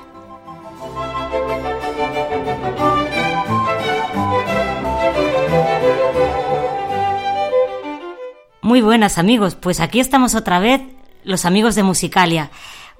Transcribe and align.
Muy 8.61 8.81
buenas 8.81 9.17
amigos, 9.17 9.55
pues 9.55 9.79
aquí 9.79 9.99
estamos 9.99 10.35
otra 10.35 10.59
vez 10.59 10.81
los 11.23 11.45
amigos 11.45 11.73
de 11.73 11.81
Musicalia. 11.81 12.51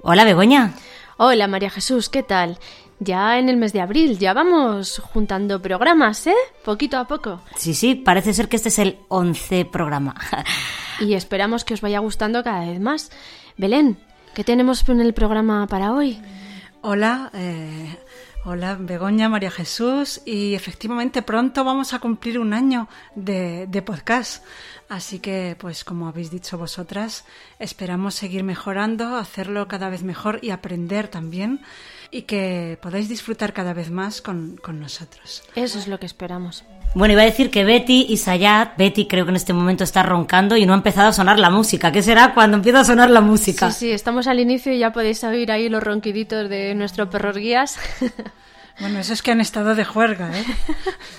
Hola 0.04 0.24
Begoña. 0.24 0.74
Hola 1.16 1.46
María 1.46 1.70
Jesús, 1.70 2.08
¿qué 2.08 2.24
tal? 2.24 2.58
Ya 2.98 3.38
en 3.38 3.48
el 3.48 3.56
mes 3.56 3.72
de 3.72 3.80
abril, 3.80 4.18
ya 4.18 4.32
vamos 4.32 4.98
juntando 4.98 5.62
programas, 5.62 6.26
¿eh? 6.26 6.34
Poquito 6.64 6.98
a 6.98 7.06
poco. 7.06 7.40
Sí, 7.56 7.72
sí, 7.72 7.94
parece 7.94 8.34
ser 8.34 8.48
que 8.48 8.56
este 8.56 8.68
es 8.68 8.80
el 8.80 8.98
11 9.08 9.64
programa. 9.66 10.16
Y 11.00 11.14
esperamos 11.14 11.64
que 11.64 11.74
os 11.74 11.80
vaya 11.80 12.00
gustando 12.00 12.42
cada 12.42 12.66
vez 12.66 12.80
más. 12.80 13.10
Belén, 13.56 13.96
¿qué 14.34 14.42
tenemos 14.44 14.88
en 14.88 15.00
el 15.00 15.14
programa 15.14 15.66
para 15.68 15.92
hoy? 15.92 16.20
Hola, 16.80 17.30
eh, 17.32 17.96
hola 18.44 18.76
Begoña, 18.78 19.28
María 19.28 19.50
Jesús 19.50 20.20
y 20.24 20.54
efectivamente 20.54 21.22
pronto 21.22 21.64
vamos 21.64 21.94
a 21.94 22.00
cumplir 22.00 22.38
un 22.38 22.52
año 22.52 22.88
de, 23.14 23.66
de 23.66 23.82
podcast. 23.82 24.44
Así 24.88 25.20
que, 25.20 25.56
pues 25.58 25.84
como 25.84 26.08
habéis 26.08 26.30
dicho 26.30 26.58
vosotras, 26.58 27.24
esperamos 27.58 28.14
seguir 28.14 28.44
mejorando, 28.44 29.16
hacerlo 29.16 29.68
cada 29.68 29.88
vez 29.88 30.02
mejor 30.02 30.38
y 30.42 30.50
aprender 30.50 31.08
también 31.08 31.60
y 32.10 32.22
que 32.22 32.78
podáis 32.82 33.08
disfrutar 33.08 33.52
cada 33.52 33.72
vez 33.72 33.90
más 33.90 34.20
con, 34.20 34.56
con 34.56 34.80
nosotros. 34.80 35.42
Eso 35.54 35.78
es 35.78 35.88
lo 35.88 35.98
que 35.98 36.06
esperamos. 36.06 36.64
Bueno, 36.94 37.12
iba 37.12 37.22
a 37.22 37.26
decir 37.26 37.50
que 37.50 37.64
Betty 37.64 38.06
y 38.08 38.18
Sayat, 38.18 38.76
Betty 38.76 39.06
creo 39.06 39.24
que 39.24 39.30
en 39.30 39.36
este 39.36 39.54
momento 39.54 39.82
está 39.82 40.02
roncando 40.02 40.58
y 40.58 40.66
no 40.66 40.74
ha 40.74 40.76
empezado 40.76 41.08
a 41.08 41.12
sonar 41.12 41.38
la 41.38 41.48
música. 41.48 41.90
¿Qué 41.90 42.02
será 42.02 42.34
cuando 42.34 42.58
empieza 42.58 42.80
a 42.80 42.84
sonar 42.84 43.08
la 43.08 43.22
música? 43.22 43.70
Sí, 43.70 43.86
sí, 43.86 43.92
estamos 43.92 44.26
al 44.26 44.40
inicio 44.40 44.72
y 44.72 44.78
ya 44.78 44.92
podéis 44.92 45.24
oír 45.24 45.50
ahí 45.52 45.70
los 45.70 45.82
ronquiditos 45.82 46.50
de 46.50 46.74
nuestro 46.74 47.08
perro 47.08 47.32
guías. 47.32 47.78
Bueno, 48.80 49.00
eso 49.00 49.12
es 49.12 49.22
que 49.22 49.30
han 49.30 49.42
estado 49.42 49.74
de 49.74 49.84
juerga, 49.84 50.30
¿eh? 50.36 50.44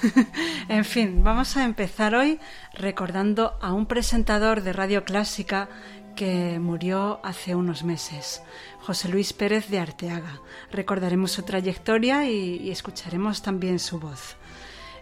en 0.70 0.84
fin, 0.84 1.24
vamos 1.24 1.56
a 1.56 1.64
empezar 1.64 2.16
hoy 2.16 2.40
recordando 2.74 3.54
a 3.62 3.74
un 3.74 3.86
presentador 3.86 4.64
de 4.64 4.74
radio 4.74 5.06
clásica 5.06 5.70
que 6.16 6.58
murió 6.60 7.22
hace 7.24 7.54
unos 7.54 7.84
meses, 7.84 8.42
José 8.80 9.08
Luis 9.08 9.34
Pérez 9.34 9.70
de 9.70 9.80
Arteaga. 9.80 10.42
Recordaremos 10.72 11.32
su 11.32 11.44
trayectoria 11.44 12.28
y, 12.28 12.58
y 12.58 12.72
escucharemos 12.72 13.44
también 13.44 13.78
su 13.78 14.00
voz. 14.00 14.36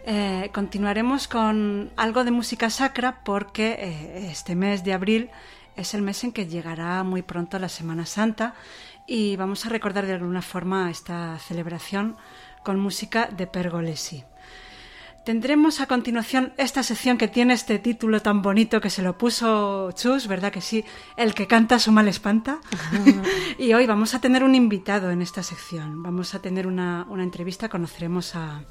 Eh, 0.03 0.50
continuaremos 0.51 1.28
con 1.28 1.91
algo 1.95 2.23
de 2.23 2.31
música 2.31 2.69
sacra 2.72 3.23
porque 3.23 3.78
eh, 3.79 4.29
este 4.31 4.56
mes 4.56 4.84
de 4.84 4.94
abril 4.94 5.29
es 5.75 5.94
el 5.94 6.01
mes 6.01 6.23
en 6.23 6.31
que 6.31 6.47
llegará 6.47 7.03
muy 7.03 7.22
pronto 7.22 7.59
la 7.59 7.69
Semana 7.69 8.06
Santa 8.07 8.56
y 9.06 9.35
vamos 9.35 9.66
a 9.66 9.69
recordar 9.69 10.07
de 10.07 10.13
alguna 10.13 10.41
forma 10.41 10.90
esta 10.90 11.38
celebración 11.40 12.17
con 12.63 12.79
música 12.79 13.28
de 13.28 13.45
Pergolesi. 13.45 14.23
Tendremos 15.23 15.81
a 15.81 15.85
continuación 15.85 16.51
esta 16.57 16.81
sección 16.81 17.19
que 17.19 17.28
tiene 17.28 17.53
este 17.53 17.78
título 17.78 18.23
tan 18.23 18.41
bonito 18.41 18.81
que 18.81 18.90
se 18.90 19.03
lo 19.03 19.19
puso 19.19 19.91
Chus, 19.91 20.25
¿verdad 20.28 20.51
que 20.51 20.61
sí? 20.61 20.84
El 21.16 21.35
que 21.35 21.45
canta 21.45 21.78
su 21.78 21.91
mal 21.91 22.07
espanta. 22.07 22.59
y 23.59 23.72
hoy 23.73 23.85
vamos 23.85 24.16
a 24.16 24.19
tener 24.19 24.44
un 24.44 24.56
invitado 24.56 25.11
en 25.11 25.22
esta 25.22 25.44
sección. 25.44 26.01
Vamos 26.01 26.34
a 26.34 26.41
tener 26.41 26.66
una, 26.66 27.06
una 27.07 27.22
entrevista, 27.22 27.69
conoceremos 27.69 28.34
a, 28.34 28.63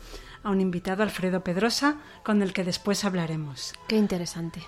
a 0.43 0.51
un 0.51 0.61
invitado, 0.61 1.03
Alfredo 1.03 1.43
Pedrosa, 1.43 1.97
con 2.23 2.43
el 2.43 2.53
que 2.53 2.65
después 2.65 3.05
hablaremos. 3.05 3.75
Qué 3.89 3.97
interesante. 3.97 4.63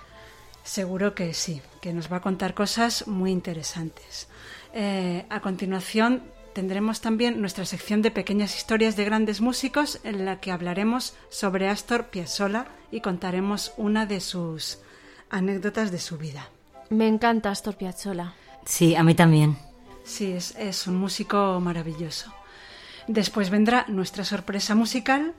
Seguro 0.63 1.13
que 1.13 1.33
sí, 1.33 1.61
que 1.81 1.93
nos 1.93 2.11
va 2.11 2.17
a 2.17 2.21
contar 2.21 2.53
cosas 2.53 3.07
muy 3.07 3.31
interesantes. 3.31 4.27
Eh, 4.73 5.25
a 5.29 5.41
continuación 5.41 6.23
tendremos 6.53 7.01
también 7.01 7.41
nuestra 7.41 7.65
sección 7.65 8.01
de 8.01 8.11
pequeñas 8.11 8.55
historias 8.55 8.95
de 8.95 9.05
grandes 9.05 9.41
músicos 9.41 9.99
en 10.03 10.25
la 10.25 10.39
que 10.39 10.51
hablaremos 10.51 11.15
sobre 11.29 11.67
Astor 11.67 12.07
Piazzolla 12.07 12.67
y 12.91 13.01
contaremos 13.01 13.73
una 13.75 14.05
de 14.05 14.21
sus 14.21 14.79
anécdotas 15.29 15.91
de 15.91 15.99
su 15.99 16.17
vida. 16.17 16.47
Me 16.89 17.07
encanta 17.07 17.51
Astor 17.51 17.75
Piazzolla. 17.75 18.33
Sí, 18.65 18.95
a 18.95 19.03
mí 19.03 19.15
también. 19.15 19.57
Sí, 20.05 20.31
es, 20.31 20.55
es 20.57 20.87
un 20.87 20.95
músico 20.95 21.59
maravilloso. 21.59 22.33
Después 23.07 23.49
vendrá 23.49 23.85
nuestra 23.89 24.23
sorpresa 24.23 24.75
musical 24.75 25.33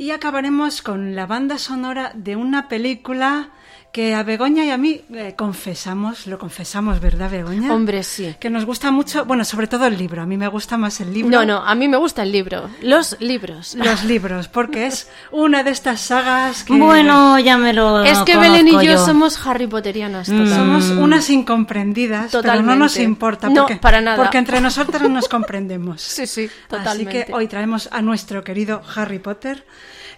y 0.00 0.12
acabaremos 0.12 0.80
con 0.80 1.14
la 1.14 1.26
banda 1.26 1.58
sonora 1.58 2.12
de 2.14 2.34
una 2.34 2.68
película 2.68 3.50
que 3.92 4.14
a 4.14 4.22
Begoña 4.22 4.64
y 4.64 4.70
a 4.70 4.78
mí 4.78 5.00
eh, 5.12 5.34
confesamos, 5.36 6.26
lo 6.28 6.38
confesamos, 6.38 7.00
¿verdad, 7.00 7.28
Begoña? 7.30 7.74
Hombre, 7.74 8.04
sí. 8.04 8.36
Que 8.38 8.48
nos 8.48 8.64
gusta 8.64 8.90
mucho, 8.92 9.24
bueno, 9.24 9.44
sobre 9.44 9.66
todo 9.66 9.86
el 9.86 9.98
libro. 9.98 10.22
A 10.22 10.26
mí 10.26 10.36
me 10.36 10.46
gusta 10.46 10.76
más 10.76 11.00
el 11.00 11.12
libro. 11.12 11.30
No, 11.30 11.44
no, 11.44 11.58
a 11.58 11.74
mí 11.74 11.88
me 11.88 11.96
gusta 11.96 12.22
el 12.22 12.30
libro. 12.30 12.70
Los 12.82 13.16
libros. 13.20 13.74
Los 13.74 14.04
libros, 14.04 14.46
porque 14.48 14.86
es 14.86 15.08
una 15.32 15.64
de 15.64 15.72
estas 15.72 16.00
sagas 16.00 16.62
que 16.62 16.72
Bueno, 16.72 17.38
ya 17.40 17.58
me 17.58 17.72
lo 17.72 18.02
Es 18.04 18.18
que 18.20 18.36
Belén 18.36 18.68
y 18.68 18.72
yo, 18.72 18.82
yo. 18.82 18.98
somos 19.04 19.44
Harry 19.44 19.66
Potterianas. 19.66 20.28
Mm. 20.28 20.38
total. 20.38 20.54
somos 20.56 20.90
unas 20.90 21.28
incomprendidas, 21.30 22.30
pero 22.30 22.42
no 22.42 22.48
Totalmente. 22.48 22.78
nos 22.78 22.96
importa. 22.98 23.48
No, 23.48 23.62
Porque, 23.62 23.76
para 23.76 24.00
nada. 24.00 24.16
Porque 24.16 24.38
entre 24.38 24.60
nosotras 24.60 25.02
nos 25.08 25.28
comprendemos. 25.28 26.00
Sí, 26.20 26.26
sí, 26.26 26.44
Así 26.44 26.52
totalmente. 26.68 27.24
que 27.26 27.32
hoy 27.32 27.46
traemos 27.46 27.88
a 27.90 28.02
nuestro 28.02 28.44
querido 28.44 28.82
Harry 28.94 29.18
Potter. 29.18 29.64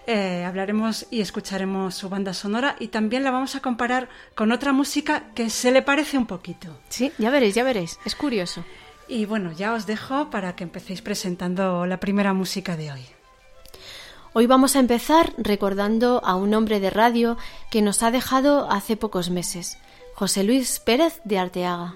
Eh, 0.05 0.43
hablaremos 0.45 1.07
y 1.09 1.21
escucharemos 1.21 1.95
su 1.95 2.09
banda 2.09 2.33
sonora 2.33 2.75
y 2.79 2.89
también 2.89 3.23
la 3.23 3.31
vamos 3.31 3.55
a 3.55 3.61
comparar 3.61 4.09
con 4.35 4.51
otra 4.51 4.73
música 4.73 5.31
que 5.33 5.49
se 5.49 5.71
le 5.71 5.81
parece 5.81 6.17
un 6.17 6.25
poquito. 6.25 6.77
Sí, 6.89 7.11
ya 7.17 7.29
veréis, 7.29 7.55
ya 7.55 7.63
veréis. 7.63 7.99
Es 8.05 8.15
curioso. 8.15 8.63
Y 9.07 9.25
bueno, 9.25 9.51
ya 9.51 9.73
os 9.73 9.85
dejo 9.85 10.29
para 10.29 10.55
que 10.55 10.63
empecéis 10.63 11.01
presentando 11.01 11.85
la 11.85 11.99
primera 11.99 12.33
música 12.33 12.75
de 12.75 12.91
hoy. 12.91 13.01
Hoy 14.33 14.47
vamos 14.47 14.75
a 14.75 14.79
empezar 14.79 15.33
recordando 15.37 16.21
a 16.25 16.35
un 16.35 16.53
hombre 16.53 16.79
de 16.79 16.89
radio 16.89 17.37
que 17.69 17.81
nos 17.81 18.01
ha 18.01 18.11
dejado 18.11 18.69
hace 18.71 18.97
pocos 18.97 19.29
meses, 19.29 19.77
José 20.15 20.43
Luis 20.43 20.79
Pérez 20.79 21.21
de 21.23 21.37
Arteaga. 21.37 21.95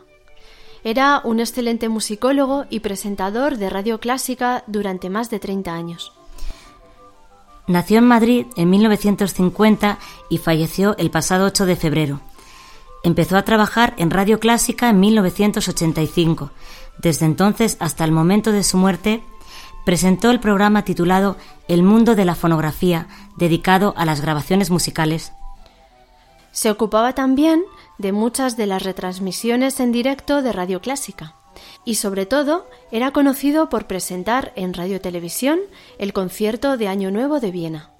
Era 0.83 1.21
un 1.23 1.39
excelente 1.39 1.89
musicólogo 1.89 2.65
y 2.69 2.81
presentador 2.81 3.57
de 3.57 3.69
radio 3.69 3.99
clásica 3.99 4.63
durante 4.67 5.09
más 5.09 5.29
de 5.29 5.39
30 5.39 5.73
años. 5.73 6.16
Nació 7.67 7.97
en 7.97 8.05
Madrid 8.05 8.47
en 8.55 8.69
1950 8.69 9.99
y 10.29 10.37
falleció 10.37 10.95
el 10.97 11.11
pasado 11.11 11.45
8 11.45 11.65
de 11.65 11.75
febrero. 11.75 12.21
Empezó 13.03 13.37
a 13.37 13.43
trabajar 13.43 13.93
en 13.97 14.09
Radio 14.09 14.39
Clásica 14.39 14.89
en 14.89 15.01
1985. 15.01 16.51
Desde 16.97 17.25
entonces 17.25 17.75
hasta 17.81 18.05
el 18.05 18.13
momento 18.13 18.53
de 18.53 18.63
su 18.63 18.77
muerte, 18.77 19.21
presentó 19.85 20.31
el 20.31 20.39
programa 20.39 20.83
titulado 20.83 21.35
El 21.67 21.83
mundo 21.83 22.15
de 22.15 22.25
la 22.25 22.35
fonografía, 22.35 23.07
dedicado 23.35 23.93
a 23.97 24.05
las 24.05 24.21
grabaciones 24.21 24.69
musicales. 24.69 25.33
Se 26.51 26.71
ocupaba 26.71 27.13
también 27.13 27.63
de 27.97 28.13
muchas 28.13 28.55
de 28.55 28.65
las 28.65 28.83
retransmisiones 28.83 29.79
en 29.81 29.91
directo 29.91 30.41
de 30.41 30.53
Radio 30.53 30.81
Clásica 30.81 31.36
y 31.87 31.95
sobre 31.95 32.25
todo 32.25 32.67
era 32.91 33.11
conocido 33.11 33.69
por 33.69 33.87
presentar 33.87 34.51
en 34.57 34.73
Radio 34.73 34.99
Televisión 34.99 35.57
el 35.99 36.11
concierto 36.11 36.75
de 36.75 36.89
Año 36.89 37.11
Nuevo 37.11 37.39
de 37.39 37.49
Viena. 37.49 37.91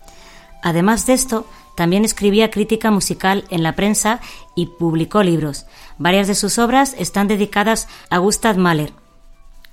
Además 0.61 1.05
de 1.05 1.13
esto, 1.13 1.47
también 1.77 2.03
escribía 2.03 2.51
crítica 2.51 2.91
musical 2.91 3.45
en 3.49 3.63
la 3.63 3.77
prensa 3.77 4.19
y 4.57 4.65
publicó 4.65 5.23
libros. 5.23 5.67
Varias 5.97 6.27
de 6.27 6.35
sus 6.35 6.59
obras 6.59 6.95
están 6.99 7.29
dedicadas 7.29 7.87
a 8.09 8.17
Gustav 8.17 8.57
Mahler, 8.57 8.91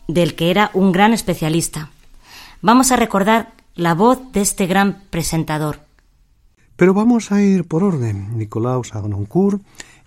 del 0.07 0.37
que 0.37 0.53
era 0.53 0.71
un 0.75 0.93
gran 0.93 1.13
especialista. 1.13 1.91
Vamos 2.63 2.93
a 2.93 2.97
recordar 2.97 3.53
la 3.75 3.95
voz 3.95 4.31
de 4.31 4.43
este 4.43 4.69
gran 4.69 5.03
presentador. 5.11 5.81
Pero 6.77 6.95
vamos 6.95 7.33
a 7.33 7.43
ir 7.43 7.67
por 7.67 7.83
orden. 7.83 8.39
Nicolaus 8.39 8.95
Agnoncourt 8.95 9.61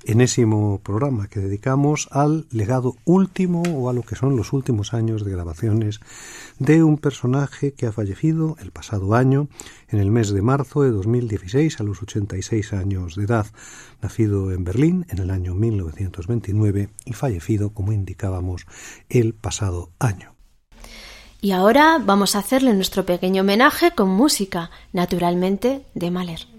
enésimo 0.05 0.79
programa 0.83 1.27
que 1.27 1.39
dedicamos 1.39 2.07
al 2.11 2.47
legado 2.51 2.95
último 3.05 3.63
o 3.63 3.89
a 3.89 3.93
lo 3.93 4.03
que 4.03 4.15
son 4.15 4.35
los 4.35 4.53
últimos 4.53 4.93
años 4.93 5.25
de 5.25 5.31
grabaciones 5.31 5.99
de 6.59 6.83
un 6.83 6.97
personaje 6.97 7.73
que 7.73 7.87
ha 7.87 7.91
fallecido 7.91 8.55
el 8.59 8.71
pasado 8.71 9.15
año, 9.15 9.47
en 9.89 9.99
el 9.99 10.11
mes 10.11 10.29
de 10.29 10.41
marzo 10.41 10.81
de 10.81 10.91
2016, 10.91 11.79
a 11.79 11.83
los 11.83 12.01
86 12.01 12.73
años 12.73 13.15
de 13.15 13.25
edad, 13.25 13.47
nacido 14.01 14.51
en 14.51 14.63
Berlín 14.63 15.05
en 15.09 15.19
el 15.19 15.29
año 15.29 15.53
1929 15.53 16.89
y 17.05 17.13
fallecido, 17.13 17.71
como 17.71 17.91
indicábamos, 17.91 18.65
el 19.09 19.33
pasado 19.33 19.91
año. 19.99 20.33
Y 21.39 21.51
ahora 21.51 22.01
vamos 22.03 22.35
a 22.35 22.39
hacerle 22.39 22.73
nuestro 22.73 23.05
pequeño 23.05 23.43
homenaje 23.43 23.91
con 23.91 24.09
música, 24.09 24.71
naturalmente 24.91 25.83
de 25.93 26.11
Mahler. 26.11 26.56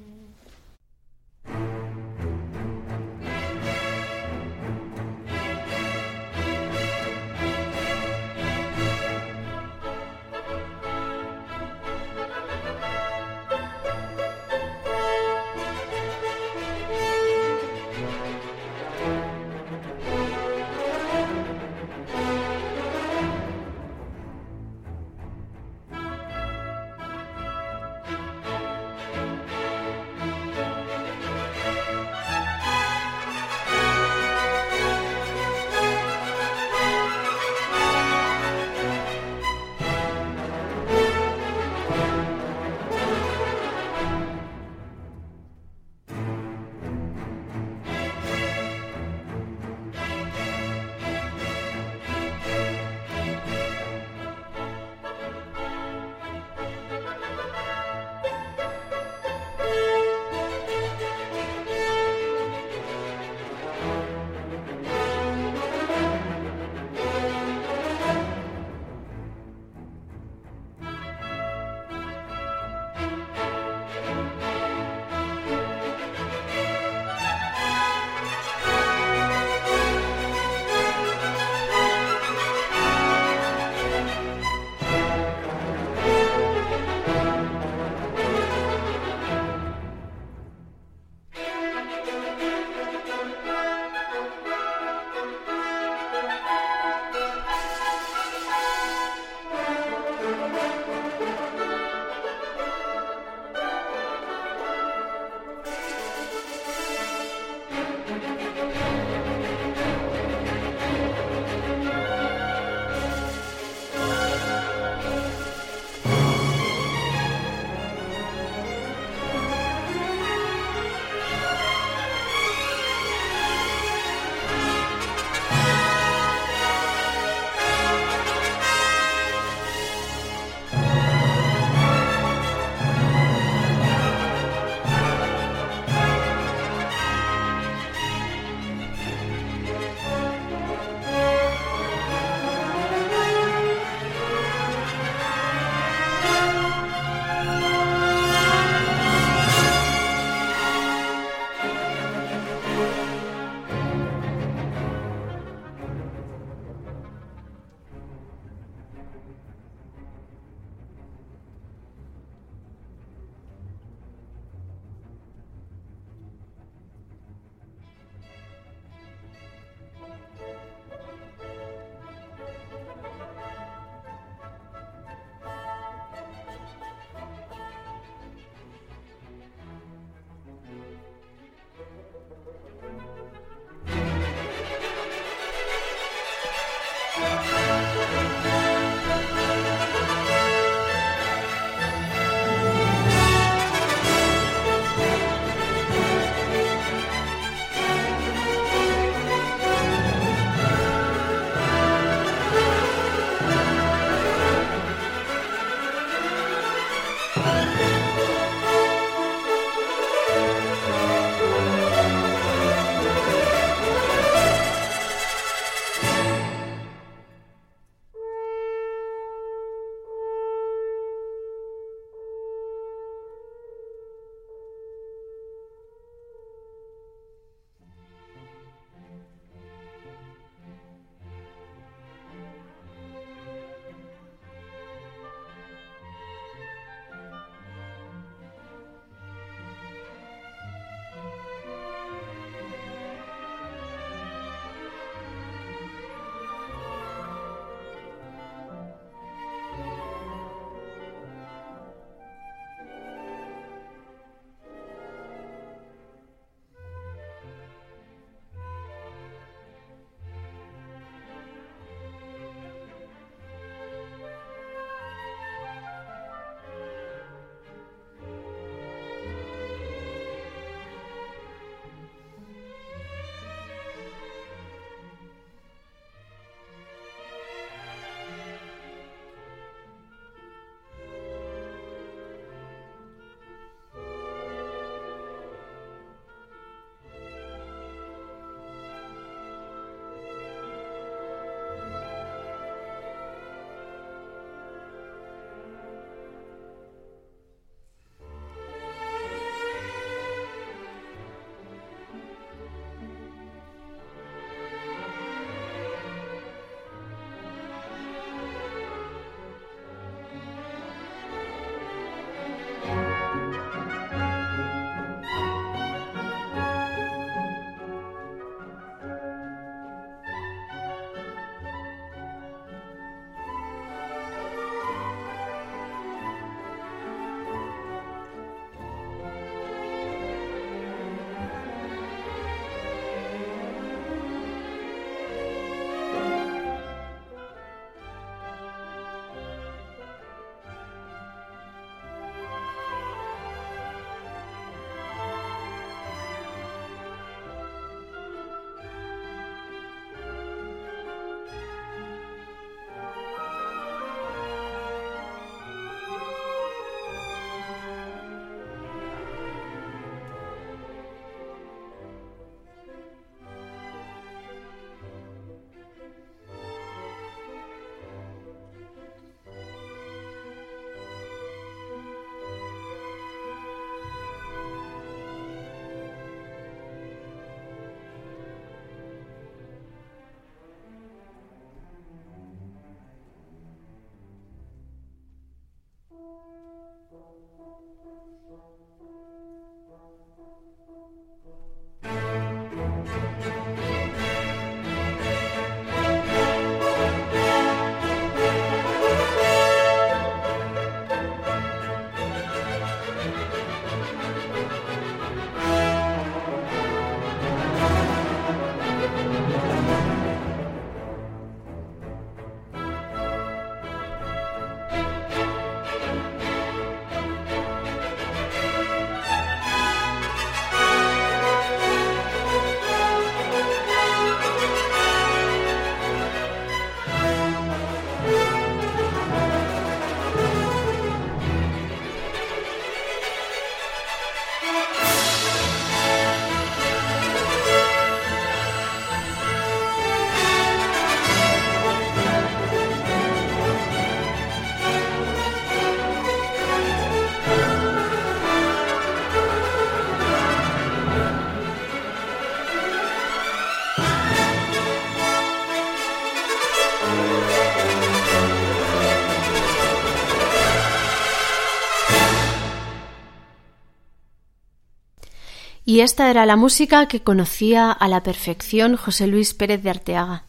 Y 465.99 466.02
esta 466.02 466.31
era 466.31 466.47
la 466.47 466.55
música 466.55 467.09
que 467.09 467.25
conocía 467.25 467.90
a 467.90 468.07
la 468.07 468.23
perfección 468.23 468.97
José 468.97 469.26
Luis 469.26 469.52
Pérez 469.52 469.83
de 469.83 469.90
Arteaga. 469.90 470.45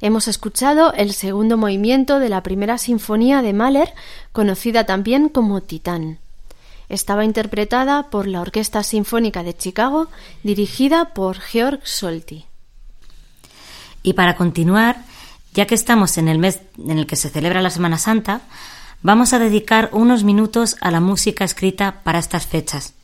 Hemos 0.00 0.26
escuchado 0.26 0.92
el 0.94 1.12
segundo 1.12 1.56
movimiento 1.56 2.18
de 2.18 2.28
la 2.28 2.42
primera 2.42 2.76
sinfonía 2.76 3.42
de 3.42 3.52
Mahler, 3.52 3.94
conocida 4.32 4.84
también 4.84 5.28
como 5.28 5.60
Titán. 5.60 6.18
Estaba 6.88 7.24
interpretada 7.24 8.10
por 8.10 8.26
la 8.26 8.40
Orquesta 8.40 8.82
Sinfónica 8.82 9.44
de 9.44 9.56
Chicago, 9.56 10.08
dirigida 10.42 11.14
por 11.14 11.38
Georg 11.38 11.86
Solti. 11.86 12.46
Y 14.02 14.14
para 14.14 14.34
continuar, 14.34 14.96
ya 15.54 15.68
que 15.68 15.76
estamos 15.76 16.18
en 16.18 16.26
el 16.26 16.38
mes 16.38 16.60
en 16.76 16.98
el 16.98 17.06
que 17.06 17.14
se 17.14 17.30
celebra 17.30 17.62
la 17.62 17.70
Semana 17.70 17.98
Santa, 17.98 18.40
vamos 19.00 19.32
a 19.32 19.38
dedicar 19.38 19.90
unos 19.92 20.24
minutos 20.24 20.74
a 20.80 20.90
la 20.90 20.98
música 20.98 21.44
escrita 21.44 22.00
para 22.02 22.18
estas 22.18 22.46
fechas. 22.46 22.95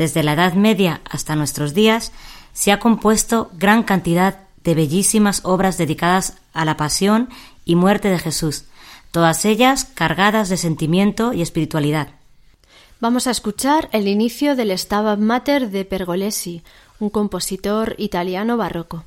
Desde 0.00 0.22
la 0.22 0.32
Edad 0.32 0.54
Media 0.54 1.02
hasta 1.04 1.36
nuestros 1.36 1.74
días 1.74 2.12
se 2.54 2.72
ha 2.72 2.78
compuesto 2.78 3.50
gran 3.58 3.82
cantidad 3.82 4.38
de 4.64 4.74
bellísimas 4.74 5.42
obras 5.44 5.76
dedicadas 5.76 6.38
a 6.54 6.64
la 6.64 6.78
pasión 6.78 7.28
y 7.66 7.74
muerte 7.74 8.08
de 8.08 8.18
Jesús, 8.18 8.64
todas 9.10 9.44
ellas 9.44 9.84
cargadas 9.84 10.48
de 10.48 10.56
sentimiento 10.56 11.34
y 11.34 11.42
espiritualidad. 11.42 12.08
Vamos 12.98 13.26
a 13.26 13.30
escuchar 13.30 13.90
el 13.92 14.08
inicio 14.08 14.56
del 14.56 14.70
Stabat 14.70 15.18
Mater 15.18 15.68
de 15.68 15.84
Pergolesi, 15.84 16.62
un 16.98 17.10
compositor 17.10 17.94
italiano 17.98 18.56
barroco. 18.56 19.04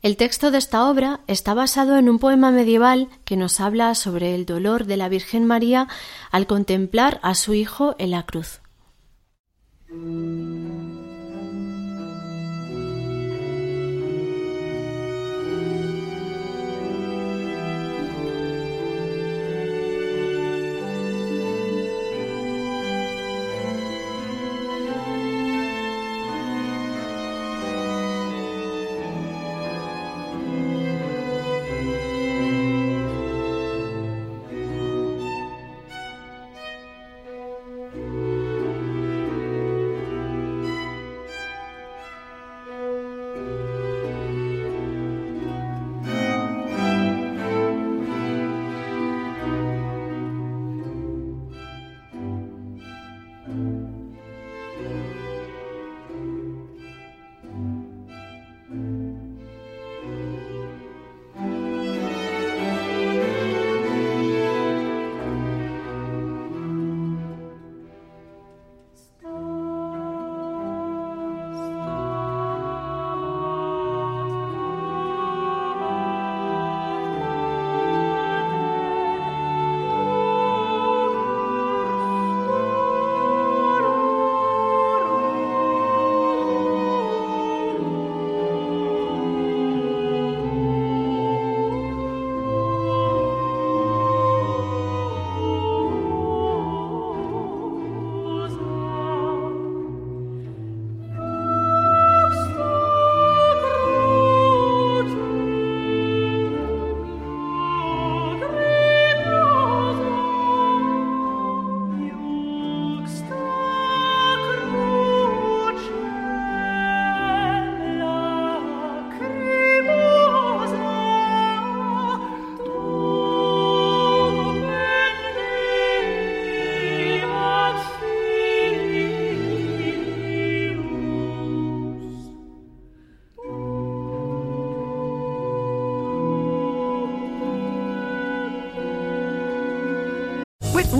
El 0.00 0.16
texto 0.16 0.50
de 0.50 0.56
esta 0.56 0.88
obra 0.88 1.20
está 1.26 1.52
basado 1.52 1.98
en 1.98 2.08
un 2.08 2.18
poema 2.18 2.50
medieval 2.50 3.08
que 3.26 3.36
nos 3.36 3.60
habla 3.60 3.94
sobre 3.94 4.34
el 4.34 4.46
dolor 4.46 4.86
de 4.86 4.96
la 4.96 5.10
Virgen 5.10 5.44
María 5.44 5.86
al 6.30 6.46
contemplar 6.46 7.20
a 7.22 7.34
su 7.34 7.52
hijo 7.52 7.94
en 7.98 8.12
la 8.12 8.22
cruz. 8.22 8.59
With 9.90 10.99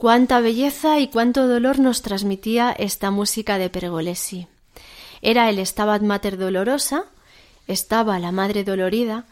Cuánta 0.00 0.40
belleza 0.40 0.98
y 0.98 1.08
cuánto 1.08 1.46
dolor 1.46 1.78
nos 1.78 2.00
transmitía 2.00 2.72
esta 2.72 3.10
música 3.10 3.58
de 3.58 3.68
Pergolesi. 3.68 4.46
Era 5.20 5.50
el 5.50 5.58
Stabat 5.58 6.00
Mater 6.00 6.38
Dolorosa, 6.38 7.04
estaba 7.66 8.18
la 8.18 8.32
Madre 8.32 8.64
Dolorida, 8.64 9.24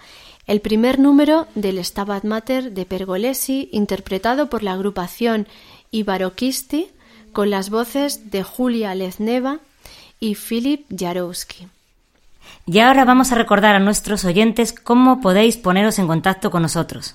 el 0.47 0.61
primer 0.61 0.99
número 0.99 1.47
del 1.55 1.83
Stabat 1.83 2.25
Mater 2.25 2.73
de 2.73 2.85
Pergolesi, 2.85 3.71
interpretado 3.73 4.51
por 4.51 4.63
la 4.63 4.75
agrupación 4.75 5.47
Ibarokisti, 5.91 6.89
con 7.33 7.49
las 7.49 7.71
voces 7.71 8.31
de 8.31 8.43
Julia 8.43 8.95
Lezneva 8.95 9.61
y 10.21 10.35
Philip 10.35 10.85
Jarowski. 10.95 11.67
Y 12.67 12.81
ahora 12.81 13.07
vamos 13.07 13.33
a 13.33 13.37
recordar 13.37 13.75
a 13.75 13.79
nuestros 13.79 14.27
oyentes 14.27 14.75
cómo 14.75 15.23
podéis 15.23 15.57
poneros 15.57 15.99
en 15.99 16.09
contacto 16.09 16.51
con 16.51 16.61
nosotros. 16.61 17.15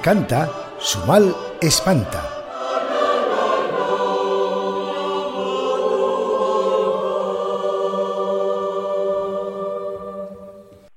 Canta, 0.00 0.48
su 0.78 0.98
mal 1.06 1.34
espanta. 1.60 2.22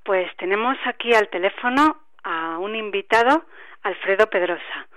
Pues 0.04 0.34
tenemos 0.38 0.76
aquí 0.86 1.12
al 1.14 1.28
teléfono 1.28 1.96
a 2.22 2.58
un 2.58 2.76
invitado, 2.76 3.44
Alfredo 3.82 4.28
Pedrosa. 4.28 4.88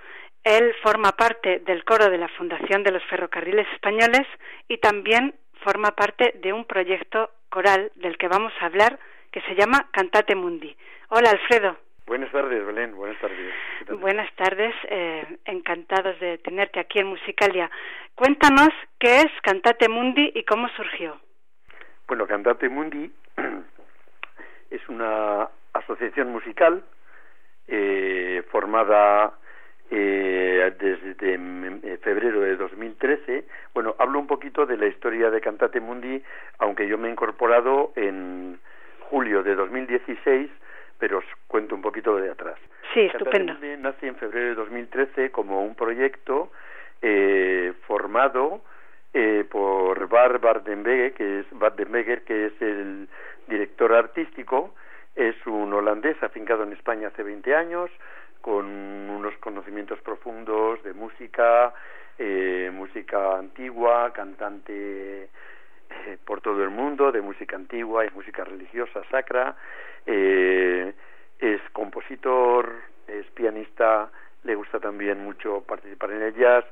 Él 0.44 0.74
forma 0.82 1.12
parte 1.12 1.58
del 1.60 1.84
coro 1.84 2.08
de 2.08 2.18
la 2.18 2.28
Fundación 2.28 2.82
de 2.82 2.92
los 2.92 3.04
Ferrocarriles 3.04 3.66
Españoles 3.74 4.26
y 4.68 4.78
también 4.78 5.34
forma 5.62 5.90
parte 5.90 6.34
de 6.42 6.52
un 6.52 6.64
proyecto 6.64 7.30
coral 7.50 7.92
del 7.96 8.16
que 8.16 8.28
vamos 8.28 8.52
a 8.60 8.66
hablar 8.66 8.98
que 9.32 9.42
se 9.42 9.54
llama 9.54 9.88
Cantate 9.92 10.34
Mundi. 10.34 10.74
Hola, 11.10 11.30
Alfredo. 11.30 11.87
Buenas 12.08 12.32
tardes, 12.32 12.64
Belén. 12.64 12.96
Buenas 12.96 13.20
tardes. 13.20 13.52
Buenas 14.00 14.34
tardes. 14.34 14.74
Eh, 14.88 15.26
encantados 15.44 16.18
de 16.20 16.38
tenerte 16.38 16.80
aquí 16.80 17.00
en 17.00 17.08
Musicalia. 17.08 17.70
Cuéntanos 18.14 18.70
qué 18.98 19.18
es 19.18 19.26
Cantate 19.42 19.90
Mundi 19.90 20.32
y 20.34 20.42
cómo 20.44 20.70
surgió. 20.70 21.20
Bueno, 22.06 22.26
Cantate 22.26 22.70
Mundi 22.70 23.12
es 24.70 24.88
una 24.88 25.50
asociación 25.74 26.32
musical 26.32 26.82
eh, 27.66 28.42
formada 28.50 29.34
eh, 29.90 30.72
desde 30.80 31.34
eh, 31.34 31.98
febrero 31.98 32.40
de 32.40 32.56
2013. 32.56 33.44
Bueno, 33.74 33.94
hablo 33.98 34.18
un 34.18 34.26
poquito 34.26 34.64
de 34.64 34.78
la 34.78 34.86
historia 34.86 35.30
de 35.30 35.42
Cantate 35.42 35.78
Mundi, 35.78 36.22
aunque 36.58 36.88
yo 36.88 36.96
me 36.96 37.08
he 37.08 37.12
incorporado 37.12 37.92
en 37.96 38.58
julio 39.10 39.42
de 39.42 39.54
2016 39.54 40.50
pero 40.98 41.18
os 41.18 41.24
cuento 41.46 41.74
un 41.74 41.82
poquito 41.82 42.16
de 42.16 42.30
atrás. 42.30 42.58
Sí, 42.92 43.00
estupendo. 43.00 43.54
Nace 43.78 44.06
en 44.06 44.16
febrero 44.16 44.48
de 44.48 44.54
2013 44.54 45.30
como 45.30 45.62
un 45.62 45.74
proyecto 45.74 46.50
eh, 47.02 47.72
formado 47.86 48.62
eh, 49.14 49.44
por 49.48 50.08
Bar 50.08 50.38
Bardenberger, 50.38 51.14
que 51.14 51.40
es 51.40 51.46
Bardenberger, 51.52 52.22
que 52.24 52.46
es 52.46 52.62
el 52.62 53.08
director 53.46 53.92
artístico, 53.92 54.74
es 55.14 55.34
un 55.46 55.72
holandés 55.72 56.22
afincado 56.22 56.62
en 56.62 56.72
España 56.72 57.08
hace 57.08 57.22
20 57.22 57.54
años, 57.54 57.90
con 58.40 58.66
unos 58.66 59.36
conocimientos 59.38 60.00
profundos 60.00 60.82
de 60.82 60.92
música, 60.92 61.72
eh, 62.18 62.70
música 62.72 63.36
antigua, 63.36 64.12
cantante 64.12 65.28
eh, 65.90 66.18
por 66.24 66.40
todo 66.40 66.62
el 66.62 66.70
mundo, 66.70 67.12
de 67.12 67.20
música 67.20 67.56
antigua 67.56 68.04
y 68.04 68.10
música 68.10 68.44
religiosa 68.44 69.02
sacra, 69.10 69.56
eh, 70.06 70.92
es 71.38 71.60
compositor, 71.72 72.72
es 73.06 73.26
pianista, 73.30 74.10
le 74.44 74.54
gusta 74.54 74.80
también 74.80 75.22
mucho 75.22 75.62
participar 75.62 76.12
en 76.12 76.22
el 76.22 76.34
jazz 76.34 76.64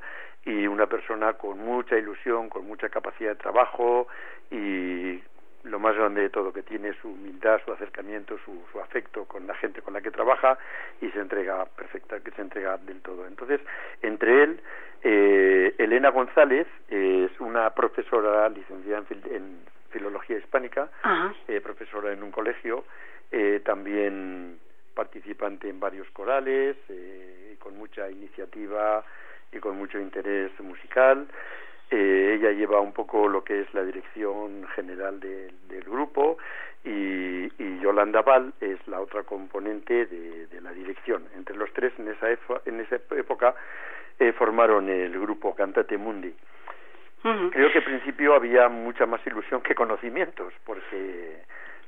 y 0.44 0.66
una 0.66 0.87
persona 0.87 1.35
con 1.35 1.59
mucha 1.59 1.96
ilusión, 1.96 2.48
con 2.48 2.66
mucha 2.66 2.88
capacidad 2.88 3.31
de 3.31 3.37
trabajo 3.37 4.07
y 4.50 5.20
lo 5.66 5.79
más 5.79 5.96
grande 5.96 6.22
de 6.22 6.31
todo 6.31 6.52
que 6.52 6.62
tiene 6.62 6.94
su 7.00 7.09
humildad, 7.09 7.61
su 7.64 7.72
acercamiento, 7.72 8.38
su, 8.44 8.62
su, 8.72 8.81
afecto 8.81 9.24
con 9.24 9.46
la 9.46 9.55
gente 9.55 9.83
con 9.83 9.94
la 9.94 10.00
que 10.00 10.11
trabaja 10.11 10.59
y 11.00 11.09
se 11.11 11.20
entrega 11.20 11.64
perfecta, 11.66 12.20
que 12.20 12.31
se 12.33 12.42
entrega 12.42 12.76
del 12.79 13.00
todo. 13.00 13.26
Entonces, 13.26 13.61
entre 14.02 14.44
él, 14.44 14.61
eh, 15.02 15.74
Elena 15.79 16.11
González 16.11 16.66
es 16.88 17.31
una 17.40 17.70
profesora 17.70 18.48
licenciada 18.48 19.05
en, 19.11 19.61
filología 19.90 20.37
hispánica, 20.37 20.90
eh, 21.48 21.61
profesora 21.61 22.12
en 22.12 22.22
un 22.22 22.31
colegio, 22.31 22.85
eh, 23.31 23.61
también 23.64 24.59
participante 24.94 25.68
en 25.68 25.81
varios 25.81 26.09
corales, 26.11 26.76
eh, 26.88 27.57
con 27.59 27.76
mucha 27.76 28.11
iniciativa 28.11 29.05
y 29.52 29.59
con 29.59 29.76
mucho 29.76 29.98
interés 29.98 30.50
musical. 30.61 31.29
Eh, 31.90 32.37
ella 32.37 32.51
lleva 32.51 32.81
un 32.81 32.92
poco 32.92 33.29
lo 33.29 33.44
que 33.44 33.61
es 33.61 33.72
la 33.72 33.85
dirección 33.85 34.66
general 34.75 35.20
del 35.20 35.85
grupo 35.85 36.37
y, 36.85 37.46
y, 37.62 37.79
Yolanda 37.81 38.22
Val 38.22 38.53
es 38.61 38.79
la 38.88 39.01
otra 39.01 39.22
componente 39.22 40.07
de, 40.07 40.46
de, 40.46 40.61
la 40.61 40.72
dirección. 40.72 41.25
Entre 41.37 41.57
los 41.57 41.72
tres 41.72 41.92
en 41.99 42.09
esa, 42.09 42.29
en 42.64 42.81
esa 42.81 42.96
época 42.96 43.55
eh, 44.18 44.33
formaron 44.33 44.88
el 44.88 45.12
grupo 45.18 45.55
Cantate 45.55 45.96
Mundi. 45.96 46.35
Creo 47.51 47.72
que 47.72 47.79
al 47.79 47.85
principio 47.85 48.35
había 48.35 48.68
mucha 48.68 49.05
más 49.05 49.25
ilusión 49.27 49.61
que 49.61 49.75
conocimientos, 49.75 50.53
porque 50.64 51.42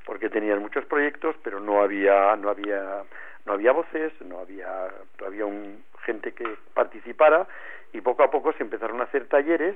porque 0.09 0.31
tenían 0.31 0.57
muchos 0.57 0.83
proyectos, 0.85 1.35
pero 1.43 1.59
no 1.59 1.83
había 1.83 2.35
no 2.35 2.49
había 2.49 3.03
no 3.45 3.53
había 3.53 3.71
voces, 3.73 4.11
no 4.21 4.39
había 4.39 4.87
todavía 5.17 5.45
un, 5.45 5.83
gente 6.03 6.31
que 6.31 6.45
participara 6.73 7.47
y 7.93 8.01
poco 8.01 8.23
a 8.23 8.31
poco 8.31 8.51
se 8.53 8.63
empezaron 8.63 9.01
a 9.01 9.03
hacer 9.03 9.27
talleres 9.27 9.75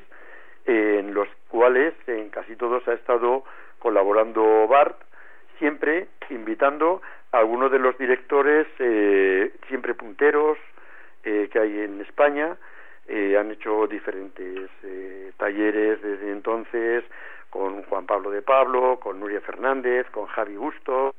en 0.66 1.14
los 1.14 1.28
cuales 1.50 1.94
en 2.08 2.32
casi 2.32 2.56
todos 2.56 2.88
ha 2.88 2.94
estado 2.94 3.44
colaborando 3.78 4.68
Bart, 4.68 4.98
siempre 5.60 6.08
invitando 6.32 7.04
a 7.32 7.38
algunos 7.38 7.72
de 7.72 7.78
los 7.78 7.96
directores 8.00 8.66
eh, 8.80 9.54
siempre 9.68 9.94
punteros 9.94 10.58
eh, 11.26 11.48
que 11.54 11.60
hay 11.60 11.80
en 11.82 12.02
España. 12.02 12.58
Eh, 13.08 13.38
han 13.38 13.52
hecho 13.52 13.86
diferentes 13.86 14.72
eh, 14.82 15.32
talleres 15.38 16.02
desde 16.02 16.32
entonces 16.32 17.04
con 17.54 17.84
Juan 17.84 18.08
Pablo 18.08 18.32
de 18.32 18.42
Pablo, 18.42 19.00
con 19.00 19.20
Nuria 19.20 19.40
Fernández, 19.40 20.10
con 20.10 20.26
Javi 20.26 20.56
Gusto, 20.56 21.14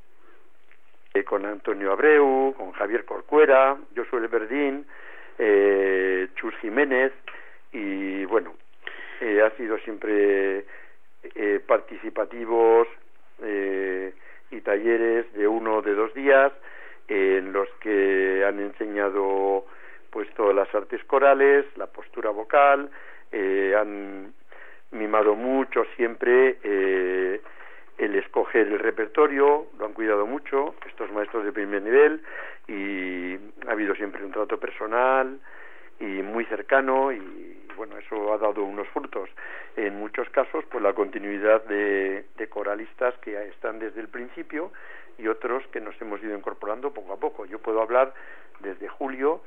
eh, 1.14 1.22
con 1.22 1.46
Antonio 1.46 1.92
Abreu, 1.92 2.52
con 2.56 2.72
Javier 2.72 3.04
Corcuera, 3.04 3.76
Josué 3.94 4.26
Verdín, 4.26 4.84
eh, 5.38 6.26
Chus 6.34 6.52
Jiménez 6.56 7.12
y 7.70 8.24
bueno, 8.24 8.54
eh, 9.20 9.42
ha 9.42 9.56
sido 9.56 9.78
siempre 9.78 10.66
eh, 11.22 11.60
participativos 11.64 12.88
eh, 13.40 14.12
y 14.50 14.60
talleres 14.60 15.32
de 15.34 15.46
uno 15.46 15.76
o 15.76 15.82
de 15.82 15.94
dos 15.94 16.12
días 16.14 16.52
en 17.06 17.52
los 17.52 17.68
que 17.78 18.44
han 18.44 18.58
enseñado 18.58 19.66
pues 20.10 20.28
todas 20.34 20.56
las 20.56 20.74
artes 20.74 21.04
corales, 21.04 21.64
la 21.76 21.86
postura 21.86 22.30
vocal, 22.30 22.90
eh, 23.30 23.72
han 23.78 24.34
mimado 24.94 25.34
mucho 25.34 25.84
siempre 25.96 26.58
eh, 26.62 27.40
el 27.98 28.14
escoger 28.16 28.68
el 28.68 28.78
repertorio, 28.78 29.66
lo 29.78 29.86
han 29.86 29.92
cuidado 29.92 30.26
mucho, 30.26 30.74
estos 30.86 31.12
maestros 31.12 31.44
de 31.44 31.52
primer 31.52 31.82
nivel, 31.82 32.22
y 32.66 33.34
ha 33.68 33.72
habido 33.72 33.94
siempre 33.94 34.24
un 34.24 34.32
trato 34.32 34.58
personal 34.58 35.38
y 36.00 36.22
muy 36.22 36.44
cercano, 36.46 37.12
y 37.12 37.60
bueno, 37.76 37.98
eso 37.98 38.32
ha 38.32 38.38
dado 38.38 38.64
unos 38.64 38.88
frutos. 38.88 39.28
En 39.76 39.98
muchos 39.98 40.28
casos, 40.30 40.64
pues 40.70 40.82
la 40.82 40.92
continuidad 40.92 41.64
de, 41.64 42.24
de 42.36 42.48
coralistas 42.48 43.14
que 43.18 43.36
están 43.48 43.78
desde 43.78 44.00
el 44.00 44.08
principio 44.08 44.72
y 45.18 45.28
otros 45.28 45.64
que 45.68 45.80
nos 45.80 46.00
hemos 46.00 46.22
ido 46.22 46.36
incorporando 46.36 46.92
poco 46.92 47.12
a 47.12 47.16
poco. 47.18 47.44
Yo 47.46 47.58
puedo 47.58 47.80
hablar 47.82 48.14
desde 48.60 48.88
julio, 48.88 49.42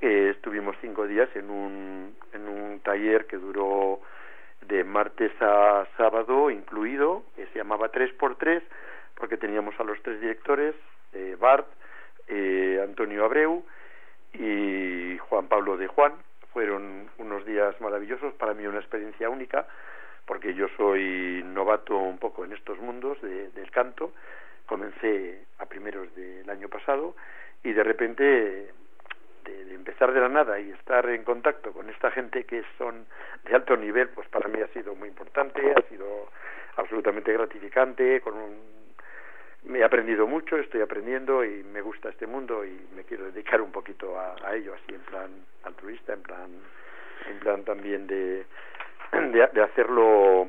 eh, 0.00 0.32
estuvimos 0.36 0.76
cinco 0.80 1.06
días 1.06 1.28
en 1.34 1.50
un, 1.50 2.14
en 2.32 2.48
un 2.48 2.80
taller 2.80 3.26
que 3.26 3.36
duró 3.36 4.00
de 4.68 4.84
martes 4.84 5.32
a 5.40 5.86
sábado 5.96 6.50
incluido, 6.50 7.24
que 7.34 7.46
se 7.46 7.58
llamaba 7.58 7.90
3x3, 7.90 8.62
porque 9.14 9.36
teníamos 9.36 9.78
a 9.80 9.84
los 9.84 10.00
tres 10.02 10.20
directores, 10.20 10.74
eh, 11.12 11.36
Bart, 11.40 11.66
eh, 12.28 12.80
Antonio 12.84 13.24
Abreu 13.24 13.64
y 14.34 15.16
Juan 15.18 15.48
Pablo 15.48 15.76
de 15.76 15.86
Juan. 15.86 16.12
Fueron 16.52 17.08
unos 17.16 17.44
días 17.46 17.80
maravillosos, 17.80 18.34
para 18.34 18.54
mí 18.54 18.66
una 18.66 18.78
experiencia 18.78 19.30
única, 19.30 19.66
porque 20.26 20.54
yo 20.54 20.68
soy 20.76 21.42
novato 21.44 21.96
un 21.96 22.18
poco 22.18 22.44
en 22.44 22.52
estos 22.52 22.78
mundos 22.78 23.20
de, 23.22 23.50
del 23.50 23.70
canto. 23.70 24.12
Comencé 24.66 25.46
a 25.58 25.66
primeros 25.66 26.14
del 26.14 26.48
año 26.50 26.68
pasado 26.68 27.16
y 27.64 27.72
de 27.72 27.82
repente 27.82 28.70
de, 29.48 29.64
de, 29.64 29.74
empezar 29.74 30.12
de 30.12 30.20
la 30.20 30.28
nada 30.28 30.60
y 30.60 30.70
estar 30.70 31.08
en 31.08 31.24
contacto 31.24 31.72
con 31.72 31.88
esta 31.88 32.10
gente 32.10 32.44
que 32.44 32.62
son 32.76 33.06
de 33.44 33.54
alto 33.54 33.76
nivel, 33.76 34.08
pues 34.10 34.28
para 34.28 34.48
mí 34.48 34.60
ha 34.60 34.68
sido 34.68 34.94
muy 34.94 35.08
importante, 35.08 35.60
ha 35.76 35.88
sido 35.88 36.28
absolutamente 36.76 37.32
gratificante, 37.32 38.20
con 38.20 38.34
un, 38.34 38.78
me 39.64 39.80
he 39.80 39.84
aprendido 39.84 40.26
mucho, 40.26 40.56
estoy 40.56 40.80
aprendiendo 40.80 41.44
y 41.44 41.62
me 41.64 41.80
gusta 41.80 42.10
este 42.10 42.26
mundo 42.26 42.64
y 42.64 42.86
me 42.94 43.04
quiero 43.04 43.24
dedicar 43.30 43.60
un 43.60 43.72
poquito 43.72 44.18
a, 44.18 44.54
ello, 44.54 44.74
así 44.74 44.94
en 44.94 45.00
plan 45.02 45.30
altruista, 45.64 46.12
en 46.12 46.22
plan, 46.22 46.50
en 47.28 47.38
plan 47.40 47.64
también 47.64 48.06
de, 48.06 48.46
de, 49.12 49.48
de 49.52 49.62
hacerlo 49.62 50.48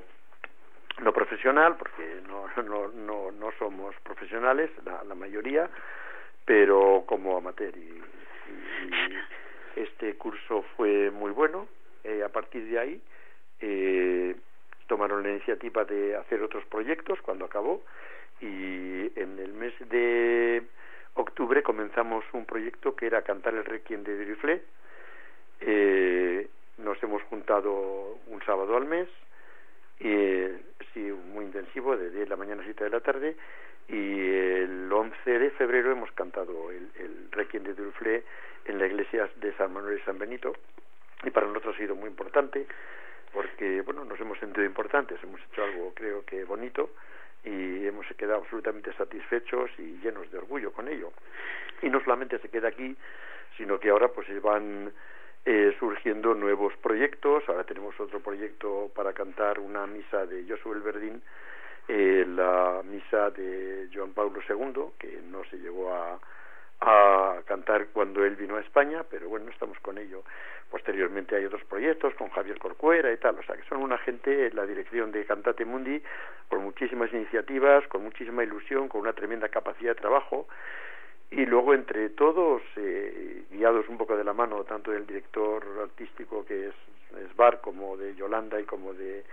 no 1.01 1.13
profesional, 1.13 1.75
porque 1.77 2.21
no, 2.27 2.47
no, 2.63 2.87
no, 2.89 3.31
no 3.31 3.51
somos 3.57 3.95
profesionales, 4.03 4.69
la, 4.85 5.03
la 5.03 5.15
mayoría, 5.15 5.69
pero 6.45 7.03
como 7.05 7.37
amateur. 7.37 7.75
Y, 7.75 8.01
este 9.75 10.15
curso 10.15 10.63
fue 10.75 11.11
muy 11.11 11.31
bueno. 11.31 11.67
Eh, 12.03 12.23
a 12.23 12.29
partir 12.29 12.65
de 12.69 12.79
ahí 12.79 13.01
eh, 13.59 14.35
tomaron 14.87 15.23
la 15.23 15.29
iniciativa 15.29 15.83
de 15.83 16.15
hacer 16.15 16.41
otros 16.41 16.65
proyectos 16.65 17.21
cuando 17.21 17.45
acabó 17.45 17.83
y 18.41 19.11
en 19.19 19.37
el 19.37 19.53
mes 19.53 19.73
de 19.89 20.63
octubre 21.15 21.61
comenzamos 21.61 22.23
un 22.33 22.45
proyecto 22.45 22.95
que 22.95 23.05
era 23.07 23.21
cantar 23.21 23.53
el 23.53 23.65
requiem 23.65 24.03
de 24.03 24.25
Driflé. 24.25 24.61
Eh, 25.61 26.47
nos 26.77 27.01
hemos 27.03 27.21
juntado 27.23 28.17
un 28.27 28.41
sábado 28.45 28.77
al 28.77 28.85
mes 28.85 29.09
eh, 29.99 30.59
sí, 30.93 30.99
muy 30.99 31.45
intensivo, 31.45 31.95
de 31.95 32.09
10 32.09 32.23
de 32.23 32.27
la 32.27 32.35
mañana 32.35 32.61
a 32.61 32.65
7 32.65 32.83
de 32.83 32.89
la 32.89 32.99
tarde, 32.99 33.35
y 33.87 34.19
el 34.19 34.91
11 34.91 35.39
de 35.39 35.51
febrero 35.51 35.91
hemos 35.91 36.11
cantado 36.11 36.71
el, 36.71 36.89
el 36.99 37.31
Requiem 37.31 37.63
de 37.63 37.73
Dulflé 37.73 38.23
en 38.65 38.77
la 38.77 38.87
iglesia 38.87 39.29
de 39.37 39.53
San 39.53 39.73
Manuel 39.73 39.99
y 39.99 40.05
San 40.05 40.19
Benito, 40.19 40.53
y 41.23 41.31
para 41.31 41.47
nosotros 41.47 41.75
ha 41.75 41.79
sido 41.79 41.95
muy 41.95 42.09
importante, 42.09 42.65
porque, 43.33 43.81
bueno, 43.81 44.05
nos 44.05 44.19
hemos 44.19 44.39
sentido 44.39 44.65
importantes, 44.65 45.19
hemos 45.23 45.41
hecho 45.51 45.63
algo, 45.63 45.93
creo 45.93 46.25
que 46.25 46.43
bonito, 46.45 46.91
y 47.43 47.85
hemos 47.85 48.05
quedado 48.17 48.41
absolutamente 48.41 48.91
satisfechos 48.93 49.71
y 49.77 49.99
llenos 50.01 50.29
de 50.31 50.37
orgullo 50.37 50.71
con 50.71 50.87
ello. 50.87 51.11
Y 51.81 51.89
no 51.89 52.01
solamente 52.03 52.37
se 52.39 52.49
queda 52.49 52.67
aquí, 52.69 52.95
sino 53.57 53.79
que 53.79 53.89
ahora 53.89 54.09
pues 54.09 54.27
van 54.41 54.91
eh, 55.45 55.75
surgiendo 55.79 56.33
nuevos 56.33 56.75
proyectos. 56.77 57.43
Ahora 57.47 57.63
tenemos 57.63 57.99
otro 57.99 58.19
proyecto 58.19 58.91
para 58.95 59.13
cantar 59.13 59.59
una 59.59 59.87
misa 59.87 60.25
de 60.25 60.45
Josué 60.47 60.79
Verdín, 60.79 61.21
eh, 61.87 62.25
la 62.27 62.81
misa 62.83 63.31
de 63.31 63.89
Joan 63.93 64.13
Pablo 64.13 64.41
II, 64.47 64.93
que 64.99 65.21
no 65.29 65.43
se 65.45 65.57
llegó 65.57 65.93
a, 65.93 66.19
a 66.81 67.41
cantar 67.45 67.87
cuando 67.87 68.23
él 68.23 68.35
vino 68.35 68.57
a 68.57 68.61
España, 68.61 69.03
pero 69.09 69.27
bueno, 69.29 69.49
estamos 69.49 69.79
con 69.79 69.97
ello. 69.97 70.23
Posteriormente 70.69 71.35
hay 71.35 71.45
otros 71.45 71.63
proyectos 71.63 72.13
con 72.13 72.29
Javier 72.29 72.59
Corcuera 72.59 73.11
y 73.11 73.17
tal, 73.17 73.39
o 73.39 73.43
sea 73.43 73.55
que 73.55 73.67
son 73.67 73.81
una 73.81 73.97
gente, 73.97 74.51
la 74.53 74.65
dirección 74.65 75.11
de 75.11 75.25
Cantate 75.25 75.65
Mundi, 75.65 76.01
con 76.47 76.63
muchísimas 76.63 77.11
iniciativas, 77.11 77.87
con 77.87 78.03
muchísima 78.03 78.43
ilusión, 78.43 78.87
con 78.87 79.01
una 79.01 79.13
tremenda 79.13 79.49
capacidad 79.49 79.95
de 79.95 80.01
trabajo 80.01 80.47
y 81.31 81.45
luego 81.45 81.73
entre 81.73 82.09
todos 82.09 82.61
eh, 82.75 83.43
guiados 83.51 83.87
un 83.87 83.97
poco 83.97 84.17
de 84.17 84.23
la 84.23 84.33
mano 84.33 84.63
tanto 84.63 84.91
del 84.91 85.05
director 85.05 85.63
artístico 85.81 86.45
que 86.45 86.67
es, 86.67 86.75
es 87.21 87.35
Bar 87.35 87.61
como 87.61 87.97
de 87.97 88.15
Yolanda 88.15 88.59
y 88.59 88.63
como 88.63 88.93
de, 88.93 89.23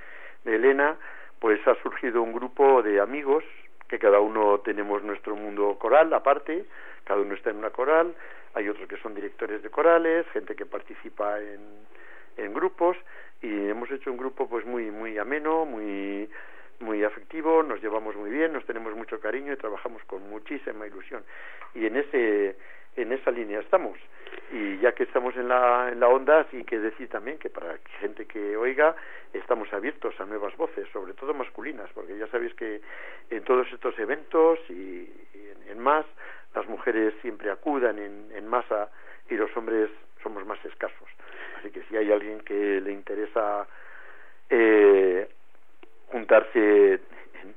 de 0.45 0.55
Elena 0.57 0.97
pues 1.39 1.67
ha 1.67 1.75
surgido 1.83 2.23
un 2.23 2.33
grupo 2.33 2.83
de 2.83 3.01
amigos 3.01 3.45
que 3.89 3.99
cada 3.99 4.21
uno 4.21 4.61
tenemos 4.61 5.03
nuestro 5.03 5.37
mundo 5.37 5.77
coral 5.79 6.13
aparte 6.13 6.67
cada 7.05 7.21
uno 7.21 7.35
está 7.35 7.51
en 7.51 7.57
una 7.57 7.71
coral 7.71 8.15
hay 8.55 8.69
otros 8.69 8.89
que 8.89 8.99
son 8.99 9.15
directores 9.15 9.63
de 9.63 9.71
corales 9.71 10.27
gente 10.33 10.55
que 10.55 10.67
participa 10.67 11.41
en, 11.41 11.61
en 12.37 12.53
grupos 12.53 12.97
y 13.41 13.69
hemos 13.69 13.91
hecho 13.91 14.11
un 14.11 14.19
grupo 14.19 14.49
pues 14.49 14.67
muy 14.67 14.91
muy 14.91 15.17
ameno 15.17 15.65
muy 15.65 16.29
muy 16.81 17.03
afectivo, 17.05 17.63
nos 17.63 17.83
llevamos 17.83 18.17
muy 18.17 18.31
bien, 18.31 18.53
nos 18.53 18.65
tenemos 18.67 18.95
mucho 18.95 19.21
cariño 19.21 19.53
y 19.53 19.57
trabajamos 19.57 20.03
con 20.05 20.29
muchísima 20.29 20.87
ilusión. 20.87 21.25
Y 21.75 21.87
en 21.87 21.97
ese 21.97 22.57
en 22.97 23.13
esa 23.13 23.31
línea 23.31 23.61
estamos. 23.61 23.99
Y 24.53 24.79
ya 24.79 24.93
que 24.93 25.05
estamos 25.05 25.37
en 25.37 25.49
la, 25.49 25.91
en 25.93 26.01
la 26.01 26.09
onda, 26.09 26.47
sí 26.51 26.65
que 26.65 26.79
decir 26.79 27.09
también 27.09 27.39
que 27.39 27.51
para 27.51 27.79
gente 28.01 28.27
que 28.27 28.57
oiga, 28.57 28.97
estamos 29.33 29.73
abiertos 29.73 30.19
a 30.19 30.25
nuevas 30.25 30.57
voces, 30.57 30.89
sobre 30.93 31.15
todo 31.15 31.35
masculinas, 31.35 31.91
porque 31.95 32.17
ya 32.17 32.27
sabéis 32.29 32.55
que 32.55 32.81
en 33.31 33.45
todos 33.45 33.71
estos 33.73 33.99
eventos 33.99 34.59
y, 34.69 35.11
en, 35.35 35.71
en, 35.71 35.79
más, 35.79 36.07
las 36.55 36.67
mujeres 36.69 37.15
siempre 37.23 37.51
acudan 37.51 37.99
en, 37.99 38.31
en 38.35 38.47
masa 38.49 38.91
y 39.29 39.35
los 39.35 39.55
hombres 39.57 39.91
somos 40.23 40.47
más 40.47 40.63
escasos. 40.65 41.09
Así 41.59 41.71
que 41.71 41.83
si 41.85 41.97
hay 41.97 42.11
alguien 42.13 42.41
que 42.41 42.81
le 42.81 42.93
interesa 42.93 43.67
eh, 44.49 45.29
juntarse 46.07 47.01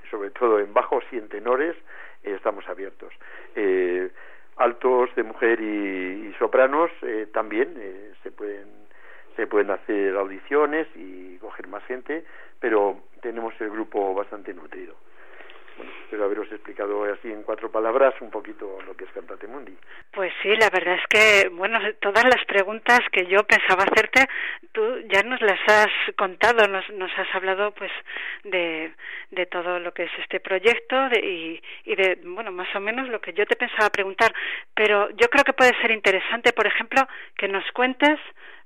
sobre 0.10 0.30
todo 0.32 0.60
en 0.60 0.74
bajos 0.74 1.04
y 1.12 1.18
en 1.18 1.30
tenores 1.30 1.76
eh, 2.24 2.34
estamos 2.36 2.68
abiertos. 2.68 3.14
Eh, 3.56 4.10
altos 4.60 5.10
de 5.16 5.24
mujer 5.24 5.60
y, 5.62 6.34
sopranos 6.38 6.92
eh, 7.02 7.28
también 7.34 7.74
eh, 7.78 8.14
se 8.24 8.32
pueden 8.32 8.68
se 9.36 9.48
pueden 9.48 9.72
hacer 9.72 10.16
audiciones 10.16 10.86
y 10.96 11.38
coger 11.38 11.68
más 11.68 11.84
gente 11.86 12.26
pero 12.60 12.98
tenemos 13.22 13.54
el 13.62 13.70
grupo 13.70 14.14
bastante 14.14 14.54
nutrido 14.54 14.96
espero 16.04 16.26
haberos 16.26 16.52
explicado 16.52 17.04
así 17.06 17.32
en 17.32 17.44
cuatro 17.44 17.72
palabras 17.72 18.14
un 18.22 18.30
poquito 18.30 18.80
lo 18.86 18.96
que 18.96 19.06
es 19.06 19.12
Cantate 19.12 19.48
Mundi. 19.48 19.76
Pues 20.12 20.32
sí, 20.42 20.50
la 20.56 20.70
verdad 20.70 20.96
es 20.96 21.08
que, 21.08 21.50
bueno, 21.50 21.80
todas 22.00 22.24
las 22.24 22.44
preguntas 22.46 23.00
que 23.12 23.26
yo 23.28 23.44
pensaba 23.44 23.84
hacerte, 23.84 24.28
tú 24.72 25.00
ya 25.08 25.24
nos 25.24 25.42
las 25.42 25.60
has 25.68 26.16
contado, 26.18 26.68
nos, 26.68 26.90
nos 26.92 27.12
has 27.18 27.28
hablado 27.34 27.72
pues 27.72 27.92
de, 28.44 28.92
de 29.32 29.46
todo 29.46 29.80
lo 29.80 29.94
que 29.94 30.04
es 30.04 30.12
este 30.20 30.40
proyecto 30.40 31.10
de, 31.10 31.20
y, 31.20 31.62
y 31.86 31.96
de, 31.96 32.20
bueno, 32.24 32.52
más 32.52 32.74
o 32.76 32.80
menos 32.80 33.08
lo 33.10 33.22
que 33.22 33.34
yo 33.34 33.46
te 33.46 33.56
pensaba 33.56 33.90
preguntar, 33.90 34.34
pero 34.74 35.10
yo 35.12 35.28
creo 35.30 35.44
que 35.44 35.54
puede 35.54 35.80
ser 35.82 35.92
interesante, 35.92 36.54
por 36.54 36.68
ejemplo, 36.68 37.02
que 37.38 37.48
nos 37.48 37.64
cuentes 37.72 38.20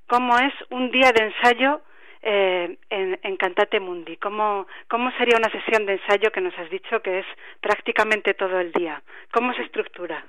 cómo 0.08 0.38
es 0.38 0.54
un 0.70 0.92
día 0.92 1.12
de 1.12 1.26
ensayo 1.26 1.82
eh, 2.24 2.78
en, 2.90 3.38
Cantate 3.38 3.80
Mundi? 3.80 4.18
¿Cómo, 4.18 4.66
¿Cómo 4.88 5.12
sería 5.12 5.38
una 5.38 5.50
sesión 5.50 5.86
de 5.86 5.94
ensayo 5.94 6.32
que 6.32 6.42
nos 6.42 6.58
has 6.58 6.70
dicho 6.70 7.02
que 7.02 7.20
es 7.20 7.26
prácticamente 7.62 8.34
todo 8.34 8.60
el 8.60 8.72
día? 8.72 9.02
¿Cómo 9.32 9.54
se 9.54 9.64
estructura? 9.64 10.24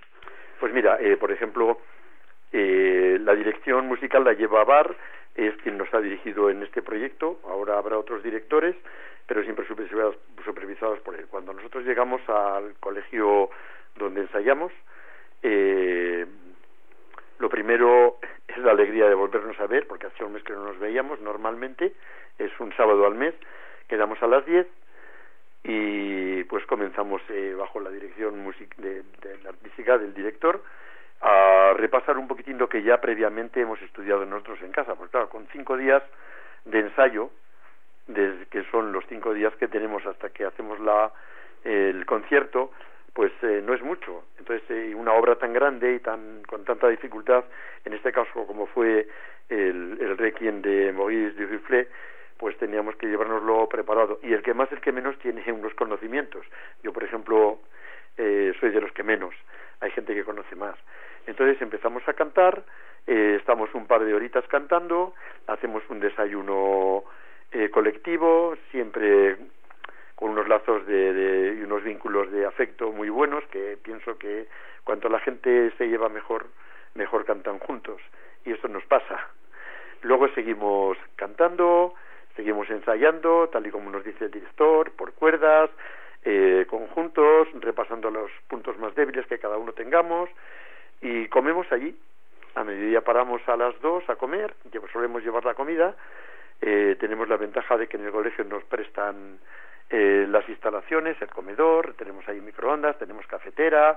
Pues 0.59 0.73
mira, 0.73 0.99
eh, 1.01 1.17
por 1.17 1.31
ejemplo, 1.31 1.79
eh, 2.53 3.19
la 3.21 3.35
dirección 3.35 3.87
musical 3.87 4.25
la 4.25 4.33
lleva 4.33 4.65
Bar, 4.65 4.97
es 5.35 5.55
quien 5.63 5.79
nos 5.79 5.93
ha 5.95 6.01
dirigido 6.01 6.51
en 6.51 6.63
este 6.63 6.83
proyecto. 6.83 7.41
Ahora 7.45 7.79
habrá 7.79 7.99
otros 7.99 8.23
directores, 8.23 8.75
pero 9.27 9.43
siempre 9.43 9.67
supervisados, 9.67 10.17
supervisados 10.45 11.01
por 11.01 11.15
él. 11.15 11.27
Cuando 11.29 11.53
nosotros 11.53 11.85
llegamos 11.85 12.21
al 12.29 12.75
colegio 12.81 13.51
donde 13.97 14.23
ensayamos, 14.23 14.73
eh, 15.43 16.27
lo 17.39 17.49
primero 17.49 18.19
es 18.49 18.59
la 18.59 18.73
alegría 18.73 19.09
de 19.09 19.15
volvernos 19.15 19.59
a 19.61 19.67
ver, 19.67 19.87
porque 19.87 20.07
hace 20.07 20.25
un 20.25 20.33
mes 20.33 20.43
que 20.43 20.53
no 20.53 20.65
nos 20.65 20.79
veíamos 20.79 21.21
normalmente, 21.21 21.95
es 22.39 22.51
un 22.61 22.75
sábado 22.77 23.07
al 23.07 23.15
mes, 23.15 23.35
quedamos 23.89 24.23
a 24.23 24.27
las 24.27 24.45
10 24.47 24.67
y 25.65 26.45
pues 26.45 26.67
comenzamos 26.67 27.23
eh, 27.31 27.55
bajo 27.57 27.81
la 27.81 27.91
dirección 27.91 28.45
de, 28.77 29.03
de 29.03 29.39
la 29.43 29.51
artística 29.51 29.99
del 29.99 30.13
director 30.13 30.63
a 31.21 31.73
repasar 31.77 32.19
un 32.19 32.29
poquitín 32.29 32.59
lo 32.59 32.69
que 32.69 32.83
ya 32.83 33.01
previamente 33.01 33.61
hemos 33.61 33.81
estudiado 33.81 34.27
nosotros 34.27 34.61
en 34.63 34.73
casa, 34.73 34.95
porque 34.95 35.13
claro, 35.13 35.29
con 35.31 35.47
cinco 35.53 35.77
días 35.77 36.03
de 36.67 36.81
ensayo, 36.81 37.31
desde 38.07 38.47
que 38.47 38.65
son 38.71 38.93
los 38.93 39.05
cinco 39.09 39.33
días 39.33 39.55
que 39.57 39.69
tenemos 39.69 40.05
hasta 40.07 40.29
que 40.31 40.45
hacemos 40.45 40.79
la 40.81 41.13
el 41.65 42.05
concierto, 42.05 42.73
pues 43.15 43.33
eh, 43.43 43.63
no 43.65 43.73
es 43.73 43.83
mucho. 43.83 44.25
Entonces, 44.39 44.69
eh, 44.71 44.95
una 44.95 45.15
obra 45.15 45.37
tan 45.37 45.53
grande 45.53 45.95
y 45.95 46.01
tan 46.01 46.43
con 46.43 46.65
tanta 46.65 46.89
dificultad, 46.89 47.45
en 47.85 47.95
este 47.95 48.13
caso 48.13 48.47
como 48.47 48.67
fue 48.67 49.09
el, 49.49 49.99
el 50.01 50.19
Requiem 50.19 50.61
de 50.61 50.93
Maurice 50.93 51.47
Duflé, 51.47 51.89
pues 52.37 52.59
teníamos 52.59 52.97
que 52.97 53.07
llevárnoslo 53.07 53.69
preparado. 53.69 54.19
Y 54.23 54.33
el 54.33 54.43
que 54.43 54.55
más, 54.55 54.71
el 54.73 54.81
que 54.81 54.93
menos, 54.93 55.19
tiene 55.19 55.51
unos 55.53 55.75
conocimientos. 55.75 56.45
Yo, 56.83 56.93
por 56.93 57.05
ejemplo, 57.05 57.61
eh, 58.17 58.53
soy 58.61 58.71
de 58.71 58.81
los 58.81 58.93
que 58.93 59.03
menos. 59.03 59.35
Hay 59.81 59.91
gente 59.93 60.15
que 60.15 60.25
conoce 60.25 60.55
más. 60.57 60.77
Entonces 61.27 61.61
empezamos 61.63 62.07
a 62.09 62.13
cantar, 62.13 62.65
eh, 63.07 63.37
estamos 63.39 63.73
un 63.75 63.87
par 63.87 64.05
de 64.05 64.15
horitas 64.15 64.47
cantando, 64.49 65.15
hacemos 65.47 65.83
un 65.89 66.01
desayuno 66.01 67.05
eh, 67.53 67.71
colectivo, 67.71 68.57
siempre 68.71 69.37
con 70.15 70.31
unos 70.31 70.49
lazos 70.49 70.87
de, 70.87 71.57
y 71.59 71.63
unos 71.63 71.83
vínculos 71.83 72.31
de 72.31 72.47
afecto 72.47 72.93
muy 72.93 73.09
buenos 73.09 73.45
que 73.47 73.77
pienso 73.83 74.17
que 74.19 74.47
cuanto 74.85 75.09
la 75.09 75.21
gente 75.21 75.73
se 75.77 75.89
lleva 75.89 76.09
mejor, 76.09 76.47
mejor 76.95 77.25
cantan 77.25 77.59
juntos. 77.59 78.01
Y 78.45 78.53
eso 78.53 78.69
nos 78.69 78.85
pasa. 78.85 79.29
Luego 80.03 80.29
seguimos 80.29 80.99
cantando, 81.17 81.95
seguimos 82.37 82.69
ensayando, 82.71 83.49
tal 83.49 83.67
y 83.67 83.71
como 83.71 83.91
nos 83.91 84.05
dice 84.05 84.27
el 84.27 84.31
director, 84.31 84.91
por 84.93 85.15
cuerdas, 85.15 85.71
eh, 86.25 86.67
conjuntos, 86.69 87.49
repasando 87.61 88.11
los 88.11 88.31
puntos 88.49 88.79
más 88.79 88.95
débiles 88.95 89.27
que 89.27 89.39
cada 89.39 89.57
uno 89.57 89.73
tengamos 89.73 90.31
y 91.01 91.27
comemos 91.29 91.71
allí. 91.73 91.97
A 92.55 92.65
mediodía 92.65 93.01
paramos 93.01 93.47
a 93.49 93.57
las 93.57 93.79
dos 93.81 94.09
a 94.09 94.17
comer, 94.17 94.55
solemos 94.93 95.25
llevar 95.25 95.45
la 95.45 95.55
comida. 95.55 95.97
Eh, 96.61 96.97
tenemos 97.01 97.29
la 97.29 97.37
ventaja 97.37 97.77
de 97.77 97.89
que 97.89 97.97
en 97.97 98.07
el 98.07 98.13
colegio 98.13 98.45
nos 98.45 98.63
prestan 98.65 99.39
eh, 99.91 100.27
las 100.29 100.49
instalaciones, 100.49 101.21
el 101.21 101.29
comedor, 101.29 101.95
tenemos 101.95 102.27
ahí 102.29 102.41
microondas, 102.41 102.99
tenemos 102.99 103.27
cafetera, 103.27 103.97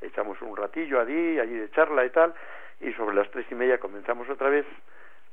echamos 0.00 0.40
un 0.42 0.56
ratillo 0.56 1.00
allí, 1.00 1.38
allí 1.38 1.54
de 1.54 1.70
charla 1.70 2.04
y 2.04 2.10
tal, 2.10 2.34
y 2.80 2.92
sobre 2.92 3.16
las 3.16 3.30
tres 3.30 3.46
y 3.50 3.54
media 3.54 3.78
comenzamos 3.78 4.28
otra 4.28 4.48
vez 4.48 4.66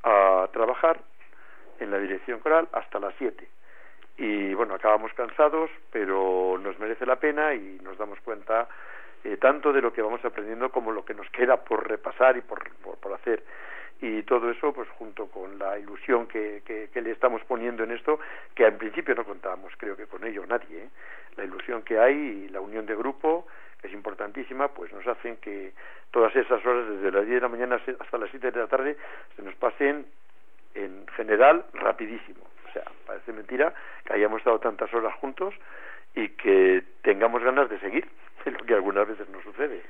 a 0.04 0.48
trabajar 0.54 1.00
en 1.80 1.91
la 1.91 2.00
dirección 2.00 2.39
coral 2.39 2.68
hasta 2.72 3.00
las 3.00 3.13
siete. 3.18 3.48
Y 4.18 4.54
bueno, 4.54 4.76
acabamos 4.76 5.13
cansados, 5.13 5.70
pero 5.91 6.58
nos 6.62 6.80
merece 6.80 7.06
la 7.06 7.18
pena 7.18 7.54
y 7.54 7.80
nos 7.84 7.98
damos 7.98 8.20
cuenta 8.22 8.68
eh, 9.26 9.38
tanto 9.38 9.74
de 9.74 9.82
lo 9.82 9.91
que 9.91 10.02
vamos 10.02 10.24
aprendiendo 10.24 10.72
como 10.72 10.91
lo 10.91 11.04
que 11.04 11.13
nos 11.13 11.30
queda 11.32 11.58
por 11.58 11.88
repasar 11.88 12.38
y 12.38 12.41
por, 12.41 12.63
por, 13.02 13.13
hacer. 13.13 13.44
Y 14.08 14.22
todo 14.22 14.52
eso, 14.52 14.72
pues 14.72 14.88
junto 15.00 15.26
con 15.26 15.58
la 15.58 15.80
ilusión 15.80 16.28
que, 16.28 16.62
que, 16.63 17.02
le 17.02 17.10
estamos 17.10 17.44
poniendo 17.46 17.84
en 17.84 17.89
esto, 17.89 18.20
que 18.54 18.68
en 18.68 18.78
principio 18.78 19.15
no 19.15 19.26
contábamos, 19.26 19.74
creo 19.80 19.98
que 19.98 20.06
con 20.06 20.24
ello 20.24 20.46
nadie, 20.46 20.84
¿eh? 20.84 20.89
la 21.38 21.44
ilusión 21.44 21.82
que 21.82 21.98
hay 21.98 22.13
y 22.13 22.50
la 22.50 22.62
unión 22.62 22.86
de 22.86 22.96
grupo, 22.96 23.48
que 23.82 23.88
es 23.88 23.94
importantísima, 23.94 24.68
pues 24.68 24.94
nos 24.94 25.08
hacen 25.08 25.38
que 25.38 25.74
todas 26.12 26.36
esas 26.36 26.63
horas, 26.63 26.88
desde 26.88 27.12
las 27.12 27.26
10 27.26 27.34
de 27.34 27.41
la 27.41 27.48
mañana 27.48 27.82
hasta 28.00 28.18
las 28.20 28.30
7 28.30 28.52
de 28.52 28.60
la 28.60 28.68
tarde, 28.68 28.96
se 29.36 29.41
nos 29.41 29.56
pasen 29.56 30.06
en 30.76 31.08
general 31.15 31.65
rapidísimo. 31.74 32.44
O 32.70 32.74
sea, 32.74 32.84
parece 33.08 33.34
mentira 33.34 33.74
que 34.06 34.13
hayamos 34.13 34.38
estado 34.38 34.60
tantas 34.60 34.94
horas 34.94 35.15
juntos 35.15 35.56
y 36.13 36.30
que 36.30 36.84
tengamos 37.02 37.41
ganas 37.41 37.72
de 37.72 37.80
seguir, 37.80 38.08
lo 38.46 38.65
que 38.68 38.76
algunas 38.76 39.08
veces 39.08 39.28
no 39.30 39.41
sucede. 39.41 39.82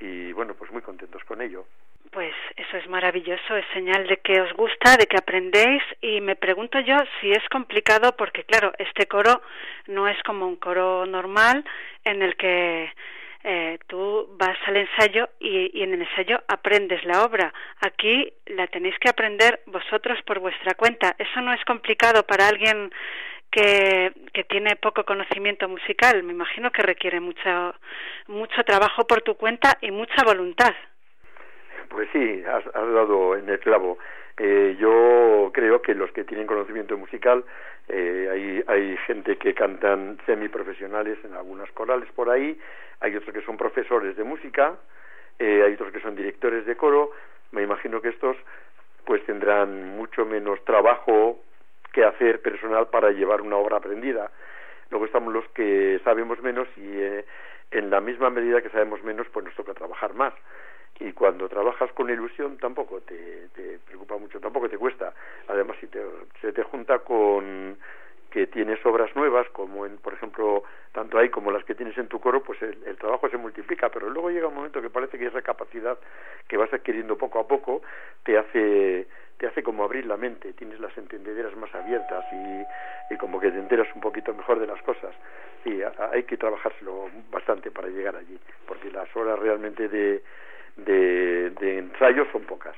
Y 0.00 0.32
bueno, 0.32 0.54
pues 0.54 0.70
muy 0.70 0.82
contentos 0.82 1.22
con 1.24 1.42
ello. 1.42 1.66
Pues 2.10 2.34
eso 2.56 2.76
es 2.76 2.88
maravilloso, 2.88 3.56
es 3.56 3.64
señal 3.72 4.06
de 4.08 4.16
que 4.16 4.40
os 4.40 4.52
gusta, 4.54 4.96
de 4.96 5.06
que 5.06 5.16
aprendéis 5.16 5.82
y 6.00 6.20
me 6.20 6.34
pregunto 6.34 6.80
yo 6.80 6.96
si 7.20 7.30
es 7.30 7.48
complicado 7.50 8.16
porque 8.16 8.42
claro, 8.42 8.72
este 8.78 9.06
coro 9.06 9.42
no 9.86 10.08
es 10.08 10.20
como 10.24 10.46
un 10.48 10.56
coro 10.56 11.06
normal 11.06 11.64
en 12.04 12.22
el 12.22 12.36
que 12.36 12.92
eh, 13.44 13.78
tú 13.86 14.28
vas 14.36 14.56
al 14.66 14.78
ensayo 14.78 15.28
y, 15.38 15.78
y, 15.78 15.82
en 15.82 15.94
el 15.94 16.02
ensayo 16.02 16.42
aprendes 16.48 17.04
la 17.04 17.24
obra. 17.24 17.54
Aquí 17.80 18.32
la 18.46 18.66
tenéis 18.66 18.98
que 18.98 19.08
aprender 19.08 19.60
vosotros 19.66 20.20
por 20.26 20.40
vuestra 20.40 20.74
cuenta. 20.74 21.14
Eso 21.16 21.40
no 21.40 21.52
es 21.52 21.64
complicado 21.64 22.24
para 22.26 22.48
alguien 22.48 22.90
que, 23.50 24.12
tiene 24.48 24.76
poco 24.76 25.04
conocimiento 25.04 25.68
musical. 25.68 26.22
Me 26.22 26.32
imagino 26.32 26.70
que 26.70 26.82
requiere 26.82 27.20
mucho, 27.20 27.74
mucho 28.26 28.62
trabajo 28.64 29.06
por 29.06 29.22
tu 29.22 29.36
cuenta 29.36 29.76
y 29.80 29.90
mucha 29.90 30.24
voluntad. 30.24 30.74
Pues 31.88 32.08
sí, 32.12 32.42
has, 32.46 32.64
dado 32.72 33.36
en 33.36 33.48
el 33.48 33.58
clavo. 33.58 33.98
Eh, 34.38 34.76
yo 34.78 35.50
creo 35.52 35.82
que 35.82 35.94
los 35.94 36.10
que 36.12 36.24
tienen 36.24 36.46
conocimiento 36.46 36.96
musical, 36.96 37.44
eh, 37.88 38.28
hay, 38.32 38.64
hay 38.66 38.96
gente 39.06 39.36
que 39.36 39.52
cantan 39.54 40.18
semiprofesionales 40.24 41.18
en 41.24 41.34
algunas 41.34 41.70
corales 41.72 42.08
por 42.12 42.30
ahí, 42.30 42.58
hay 43.00 43.16
otros 43.16 43.34
que 43.34 43.42
son 43.42 43.56
profesores 43.56 44.16
de 44.16 44.24
música, 44.24 44.76
eh, 45.38 45.62
hay 45.66 45.74
otros 45.74 45.92
que 45.92 46.00
son 46.00 46.14
directores 46.14 46.64
de 46.66 46.76
coro. 46.76 47.10
Me 47.52 47.62
imagino 47.62 48.00
que 48.00 48.10
estos 48.10 48.36
pues 49.04 49.24
tendrán 49.24 49.96
mucho 49.96 50.24
menos 50.24 50.64
trabajo 50.64 51.40
que 51.92 52.04
hacer 52.04 52.40
personal 52.42 52.88
para 52.88 53.10
llevar 53.10 53.40
una 53.40 53.56
obra 53.56 53.76
aprendida. 53.76 54.30
Luego 54.90 55.06
estamos 55.06 55.32
los 55.32 55.46
que 55.50 56.00
sabemos 56.04 56.40
menos 56.42 56.68
y 56.76 57.00
eh, 57.00 57.24
en 57.70 57.90
la 57.90 58.00
misma 58.00 58.30
medida 58.30 58.60
que 58.60 58.70
sabemos 58.70 59.02
menos, 59.04 59.26
pues 59.32 59.44
nos 59.44 59.54
toca 59.54 59.74
trabajar 59.74 60.14
más. 60.14 60.34
Y 60.98 61.12
cuando 61.12 61.48
trabajas 61.48 61.90
con 61.92 62.10
ilusión 62.10 62.58
tampoco 62.58 63.00
te, 63.00 63.48
preocupa 63.86 64.18
mucho, 64.18 64.40
tampoco 64.40 64.68
te 64.68 64.76
cuesta. 64.76 65.14
Además, 65.48 65.76
si 65.80 65.86
te, 65.86 66.00
se 66.40 66.52
te 66.52 66.62
junta 66.62 66.98
con 66.98 67.78
que 68.30 68.46
tienes 68.46 68.84
obras 68.86 69.14
nuevas, 69.16 69.48
como 69.50 69.86
en, 69.86 69.98
por 69.98 70.14
ejemplo, 70.14 70.62
tanto 70.92 71.18
hay 71.18 71.28
como 71.28 71.50
las 71.50 71.64
que 71.64 71.74
tienes 71.74 71.96
en 71.98 72.08
tu 72.08 72.20
coro, 72.20 72.42
pues 72.42 72.60
el, 72.62 72.78
el, 72.86 72.96
trabajo 72.96 73.28
se 73.28 73.36
multiplica, 73.36 73.88
pero 73.90 74.08
luego 74.08 74.30
llega 74.30 74.48
un 74.48 74.54
momento 74.54 74.80
que 74.80 74.90
parece 74.90 75.18
que 75.18 75.26
esa 75.26 75.42
capacidad 75.42 75.98
que 76.48 76.56
vas 76.56 76.72
adquiriendo 76.72 77.18
poco 77.18 77.40
a 77.40 77.48
poco 77.48 77.82
te 78.24 78.38
hace 78.38 79.06
te 79.40 79.46
hace 79.46 79.62
como 79.62 79.84
abrir 79.84 80.04
la 80.04 80.18
mente, 80.18 80.52
tienes 80.52 80.78
las 80.80 80.96
entendederas 80.98 81.56
más 81.56 81.74
abiertas 81.74 82.26
y, 82.30 83.14
y 83.14 83.16
como 83.16 83.40
que 83.40 83.50
te 83.50 83.58
enteras 83.58 83.88
un 83.94 84.02
poquito 84.02 84.34
mejor 84.34 84.60
de 84.60 84.66
las 84.66 84.80
cosas. 84.82 85.14
Sí, 85.64 85.80
hay 86.12 86.24
que 86.24 86.36
trabajárselo 86.36 87.08
bastante 87.30 87.70
para 87.70 87.88
llegar 87.88 88.16
allí, 88.16 88.38
porque 88.66 88.90
las 88.90 89.08
horas 89.16 89.38
realmente 89.38 89.88
de, 89.88 90.22
de, 90.76 91.50
de 91.58 91.78
ensayo 91.78 92.26
son 92.32 92.42
pocas. 92.42 92.76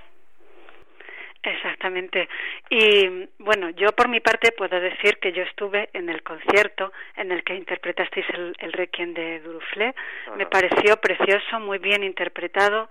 Exactamente. 1.43 2.29
Y 2.71 3.29
bueno, 3.39 3.71
yo 3.71 3.91
por 3.93 4.09
mi 4.09 4.21
parte 4.21 4.53
puedo 4.53 4.79
decir 4.79 5.19
que 5.19 5.33
yo 5.33 5.43
estuve 5.43 5.91
en 5.93 6.09
el 6.09 6.23
concierto 6.23 6.93
en 7.17 7.33
el 7.33 7.43
que 7.43 7.57
interpretasteis 7.57 8.27
el, 8.31 8.55
el 8.59 8.73
Requiem 8.73 9.13
de 9.13 9.41
Duruflé. 9.41 9.93
Me 10.37 10.47
pareció 10.47 10.97
precioso, 10.99 11.59
muy 11.59 11.79
bien 11.79 12.05
interpretado, 12.05 12.89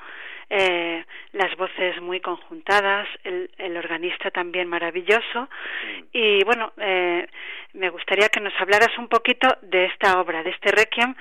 eh, 0.50 1.06
las 1.32 1.56
voces 1.56 2.02
muy 2.02 2.20
conjuntadas, 2.20 3.08
el, 3.24 3.50
el 3.58 3.78
organista 3.78 4.32
también 4.32 4.68
maravilloso. 4.68 5.44
Mm. 5.44 6.04
Y 6.12 6.44
bueno, 6.44 6.74
eh, 6.76 7.26
me 7.74 7.90
gustaría 7.90 8.28
que 8.28 8.42
nos 8.42 8.54
hablaras 8.60 8.98
un 8.98 9.08
poquito 9.08 9.48
de 9.62 9.86
esta 9.86 10.20
obra, 10.20 10.44
de 10.44 10.50
este 10.50 10.72
Requiem. 10.72 11.16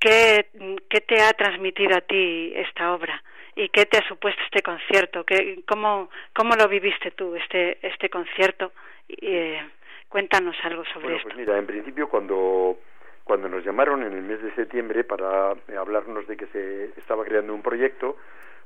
¿Qué, 0.00 0.46
qué 0.90 1.00
te 1.02 1.22
ha 1.22 1.32
transmitido 1.34 1.96
a 1.96 2.00
ti 2.00 2.52
esta 2.56 2.92
obra? 2.92 3.22
Y 3.54 3.68
qué 3.68 3.86
te 3.86 3.98
ha 3.98 4.08
supuesto 4.08 4.40
este 4.44 4.62
concierto, 4.62 5.24
¿Qué, 5.24 5.62
cómo, 5.66 6.10
cómo 6.34 6.54
lo 6.54 6.68
viviste 6.68 7.10
tú 7.10 7.34
este, 7.36 7.78
este 7.86 8.08
concierto. 8.08 8.72
Eh, 9.08 9.60
cuéntanos 10.08 10.56
algo 10.62 10.84
sobre 10.86 11.04
bueno, 11.04 11.16
esto. 11.18 11.28
Pues 11.28 11.38
mira, 11.38 11.58
en 11.58 11.66
principio 11.66 12.08
cuando, 12.08 12.78
cuando 13.24 13.48
nos 13.48 13.64
llamaron 13.64 14.02
en 14.02 14.12
el 14.12 14.22
mes 14.22 14.42
de 14.42 14.54
septiembre 14.54 15.04
para 15.04 15.54
hablarnos 15.78 16.26
de 16.26 16.36
que 16.36 16.46
se 16.46 16.84
estaba 16.98 17.24
creando 17.24 17.54
un 17.54 17.62
proyecto, 17.62 18.16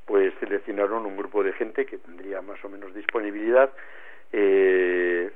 pues 0.05 0.33
seleccionaron 0.39 1.05
un 1.05 1.17
grupo 1.17 1.43
de 1.43 1.53
gente 1.53 1.85
que 1.85 1.99
tendría 1.99 2.41
más 2.41 2.65
o 2.65 2.69
menos 2.69 2.95
disponibilidad 2.95 3.71
eh, 4.33 5.31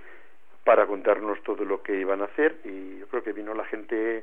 para 0.64 0.86
contarnos 0.86 1.42
todo 1.42 1.64
lo 1.64 1.82
que 1.82 1.98
iban 1.98 2.22
a 2.22 2.26
hacer 2.26 2.56
y 2.64 2.98
yo 3.00 3.08
creo 3.08 3.24
que 3.24 3.32
vino 3.32 3.54
la 3.54 3.64
gente 3.64 4.22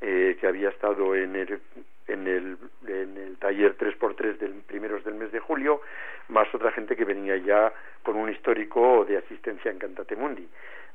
eh, 0.00 0.36
que 0.40 0.46
había 0.46 0.68
estado 0.68 1.14
en 1.14 1.36
el, 1.36 1.60
en 2.06 2.26
el, 2.26 2.58
en 2.86 3.16
el 3.16 3.36
taller 3.38 3.76
3x3 3.76 4.38
del 4.38 4.52
primeros 4.66 5.04
del 5.04 5.14
mes 5.14 5.32
de 5.32 5.40
julio, 5.40 5.80
más 6.28 6.52
otra 6.54 6.72
gente 6.72 6.96
que 6.96 7.04
venía 7.04 7.36
ya 7.36 7.72
con 8.02 8.16
un 8.16 8.30
histórico 8.30 9.04
de 9.04 9.18
asistencia 9.18 9.70
en 9.70 9.78
Cantate 9.78 10.16
Mundi. 10.16 10.48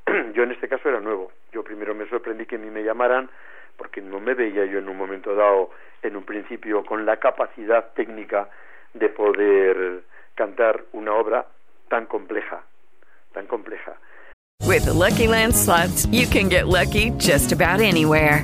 yo 0.34 0.44
en 0.44 0.52
este 0.52 0.68
caso 0.68 0.90
era 0.90 1.00
nuevo. 1.00 1.32
Yo 1.52 1.64
primero 1.64 1.94
me 1.96 2.08
sorprendí 2.10 2.46
que 2.46 2.56
a 2.56 2.60
mí 2.60 2.70
me 2.70 2.84
llamaran 2.84 3.30
porque 3.78 4.02
no 4.02 4.20
me 4.20 4.34
veía 4.34 4.66
yo 4.66 4.80
en 4.80 4.90
un 4.90 4.98
momento 4.98 5.34
dado, 5.34 5.72
en 6.04 6.16
un 6.16 6.24
principio, 6.24 6.86
con 6.86 7.06
la 7.06 7.18
capacidad 7.18 7.94
técnica 7.94 8.50
de 8.94 9.10
poder 9.10 10.04
cantar 10.36 10.84
una 10.92 11.14
obra 11.14 11.48
tan 11.90 12.06
compleja, 12.06 12.64
tan 13.34 13.48
compleja. 13.48 13.96
With 14.68 14.86
the 14.86 14.94
Lucky 14.94 15.28
Land 15.28 15.56
slots, 15.56 16.06
you 16.12 16.28
can 16.28 16.48
get 16.48 16.68
lucky 16.68 17.12
just 17.18 17.52
about 17.52 17.82
anywhere. 17.82 18.44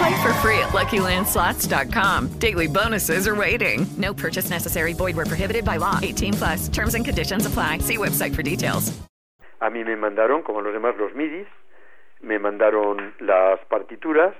Play 0.00 0.22
for 0.22 0.32
free 0.40 0.58
at 0.58 0.70
LuckyLandSlots.com. 0.72 2.28
Daily 2.38 2.66
bonuses 2.66 3.28
are 3.28 3.36
waiting. 3.36 3.86
No 3.98 4.14
purchase 4.14 4.48
necessary. 4.48 4.94
Void 4.94 5.14
where 5.14 5.26
prohibited 5.26 5.62
by 5.62 5.76
law. 5.76 5.98
18 6.00 6.32
plus. 6.34 6.68
Terms 6.70 6.94
and 6.94 7.04
conditions 7.04 7.44
apply. 7.44 7.80
See 7.80 7.98
website 7.98 8.34
for 8.34 8.42
details. 8.42 8.98
A 9.60 9.68
mí 9.68 9.84
me 9.84 9.96
mandaron, 9.96 10.42
como 10.42 10.62
los 10.62 10.72
demás, 10.72 10.96
los 10.96 11.14
midis, 11.14 11.46
me 12.22 12.38
mandaron 12.38 13.12
las 13.20 13.60
partituras 13.66 14.34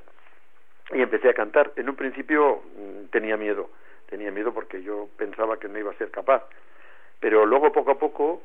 y 0.95 1.03
empecé 1.03 1.29
a 1.29 1.35
cantar. 1.35 1.75
En 1.77 1.91
un 1.91 1.97
principio 1.97 2.63
mm, 2.79 3.11
tenía 3.11 3.37
miedo, 3.37 3.69
tenía 4.09 4.31
miedo 4.31 4.55
porque 4.55 4.83
yo 4.83 5.11
pensaba 5.19 5.59
que 5.59 5.69
no 5.69 5.79
iba 5.79 5.91
a 5.91 5.99
ser 5.99 6.11
capaz. 6.11 6.43
Pero 7.21 7.45
luego, 7.45 7.71
poco 7.71 7.91
a 7.91 7.99
poco, 7.99 8.43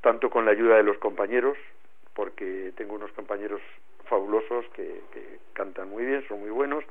tanto 0.00 0.30
con 0.30 0.44
la 0.44 0.50
ayuda 0.50 0.78
de 0.78 0.82
los 0.82 0.98
compañeros, 0.98 1.56
porque 2.12 2.72
tengo 2.76 2.96
unos 2.96 3.12
compañeros 3.12 3.60
fabulosos 4.06 4.66
que, 4.74 5.02
que 5.12 5.38
cantan 5.52 5.90
muy 5.90 6.04
bien, 6.04 6.26
son 6.28 6.40
muy 6.40 6.50
buenos, 6.50 6.84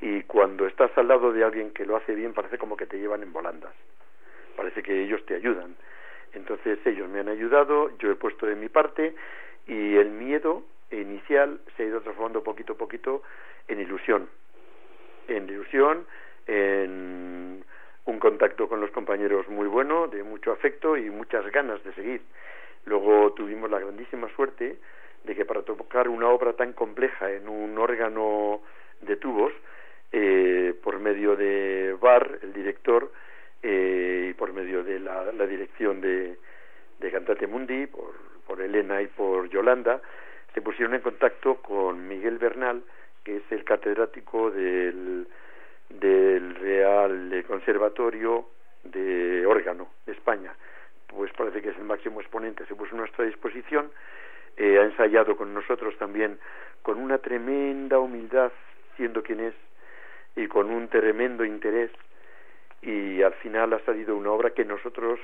y 0.00 0.22
cuando 0.22 0.66
estás 0.66 0.90
al 0.98 1.08
lado 1.08 1.32
de 1.32 1.44
alguien 1.44 1.72
que 1.72 1.86
lo 1.86 1.96
hace 1.96 2.14
bien 2.14 2.32
parece 2.32 2.58
como 2.58 2.76
que 2.76 2.86
te 2.86 2.98
llevan 2.98 3.22
en 3.22 3.32
volandas, 3.32 3.72
parece 4.56 4.82
que 4.82 5.02
ellos 5.02 5.24
te 5.26 5.34
ayudan. 5.34 5.74
Entonces 6.32 6.78
ellos 6.84 7.08
me 7.08 7.20
han 7.20 7.28
ayudado, 7.28 7.96
yo 7.98 8.10
he 8.10 8.16
puesto 8.16 8.46
de 8.46 8.56
mi 8.56 8.68
parte 8.68 9.14
y 9.66 9.96
el 9.96 10.10
miedo 10.10 10.64
inicial 10.90 11.60
se 11.76 11.84
ha 11.84 11.86
ido 11.86 12.00
transformando 12.00 12.42
poquito 12.42 12.74
a 12.74 12.76
poquito 12.76 13.22
en 13.68 13.80
ilusión, 13.80 14.28
en 15.28 15.48
ilusión, 15.48 16.06
en 16.46 17.64
un 18.04 18.18
contacto 18.18 18.68
con 18.68 18.80
los 18.80 18.90
compañeros 18.90 19.48
muy 19.48 19.66
bueno, 19.66 20.08
de 20.08 20.22
mucho 20.22 20.52
afecto 20.52 20.96
y 20.96 21.08
muchas 21.08 21.50
ganas 21.50 21.82
de 21.84 21.92
seguir. 21.94 22.22
Luego 22.84 23.32
tuvimos 23.32 23.70
la 23.70 23.78
grandísima 23.78 24.28
suerte 24.34 24.76
de 25.24 25.34
que 25.34 25.44
para 25.44 25.62
tocar 25.62 26.08
una 26.08 26.28
obra 26.28 26.52
tan 26.52 26.72
compleja 26.72 27.32
en 27.32 27.48
un 27.48 27.78
órgano 27.78 28.62
de 29.00 29.16
tubos, 29.16 29.52
eh, 30.12 30.74
por 30.82 31.00
medio 31.00 31.34
de 31.34 31.96
Bar, 32.00 32.38
el 32.42 32.52
director, 32.52 33.10
eh, 33.62 34.28
y 34.30 34.34
por 34.34 34.52
medio 34.52 34.84
de 34.84 35.00
la, 35.00 35.32
dirección 35.46 36.00
de, 36.00 36.36
de 37.00 37.10
Cantate 37.10 37.46
Mundi, 37.46 37.86
por, 37.86 38.14
por 38.46 38.60
Elena 38.60 39.00
y 39.02 39.06
por 39.06 39.48
Yolanda, 39.48 40.00
se 40.52 40.62
pusieron 40.62 40.94
en 40.94 41.00
contacto 41.00 41.56
con 41.56 42.06
Miguel 42.06 42.38
Bernal, 42.38 42.82
que 43.24 43.38
es 43.38 43.42
el 43.50 43.64
catedrático 43.64 44.50
del, 44.50 45.26
del 45.88 46.54
Real 46.56 47.44
Conservatorio 47.46 48.50
de 48.84 49.46
Órgano 49.46 49.88
de 50.06 50.12
España. 50.12 50.54
Pues 51.06 51.32
parece 51.32 51.62
que 51.62 51.70
es 51.70 51.76
el 51.76 51.84
máximo 51.84 52.20
exponente, 52.20 52.66
se 52.66 52.74
puso 52.74 52.94
a 52.94 52.98
nuestra 52.98 53.24
disposición, 53.24 53.90
eh, 54.56 54.78
ha 54.78 54.82
ensayado 54.82 55.36
con 55.36 55.52
nosotros 55.52 55.96
también 55.98 56.38
con 56.82 56.98
una 56.98 57.18
tremenda 57.18 57.98
humildad, 57.98 58.52
siendo 58.96 59.22
quien 59.22 59.40
es, 59.40 59.54
y 60.36 60.46
con 60.46 60.70
un 60.70 60.88
tremendo 60.88 61.44
interés, 61.44 61.90
y 62.82 63.22
al 63.22 63.32
final 63.34 63.72
ha 63.72 63.80
salido 63.80 64.16
una 64.16 64.30
obra 64.30 64.50
que 64.50 64.64
nosotros 64.64 65.18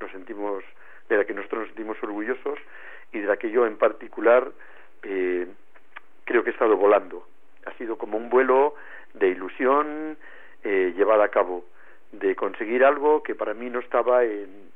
nos 0.00 0.10
sentimos, 0.10 0.64
de 1.08 1.18
la 1.18 1.24
que 1.24 1.34
nosotros 1.34 1.60
nos 1.60 1.68
sentimos 1.68 2.02
orgullosos 2.02 2.58
y 3.12 3.20
de 3.20 3.26
la 3.26 3.36
que 3.36 3.50
yo 3.50 3.66
en 3.66 3.76
particular 3.76 4.50
eh, 5.02 5.46
creo 6.24 6.42
que 6.42 6.50
he 6.50 6.52
estado 6.52 6.76
volando. 6.76 7.26
Ha 7.66 7.72
sido 7.74 7.98
como 7.98 8.16
un 8.16 8.30
vuelo 8.30 8.74
de 9.14 9.28
ilusión 9.28 10.16
eh, 10.64 10.94
llevada 10.96 11.24
a 11.24 11.28
cabo, 11.28 11.64
de 12.12 12.34
conseguir 12.34 12.84
algo 12.84 13.22
que 13.22 13.34
para 13.34 13.54
mí 13.54 13.68
no 13.68 13.80
estaba 13.80 14.24
en, 14.24 14.70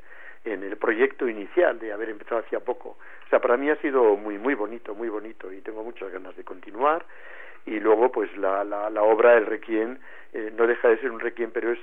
en 0.44 0.62
el 0.62 0.76
proyecto 0.76 1.28
inicial 1.28 1.78
de 1.78 1.92
haber 1.92 2.10
empezado 2.10 2.40
hacía 2.40 2.60
poco. 2.60 2.98
O 3.30 3.36
sea, 3.38 3.40
para 3.40 3.56
mí 3.56 3.70
ha 3.70 3.76
sido 3.76 4.16
muy, 4.16 4.38
muy 4.38 4.54
bonito, 4.54 4.92
muy 4.92 5.08
bonito 5.08 5.52
y 5.52 5.60
tengo 5.60 5.84
muchas 5.84 6.10
ganas 6.10 6.36
de 6.36 6.42
continuar. 6.42 7.06
Y 7.64 7.78
luego, 7.78 8.10
pues 8.10 8.36
la, 8.36 8.64
la, 8.64 8.90
la 8.90 9.04
obra, 9.04 9.36
el 9.36 9.46
Requiem, 9.46 9.98
eh, 10.32 10.52
no 10.56 10.66
deja 10.66 10.88
de 10.88 10.98
ser 10.98 11.12
un 11.12 11.20
Requiem, 11.20 11.52
pero 11.52 11.70
es 11.70 11.78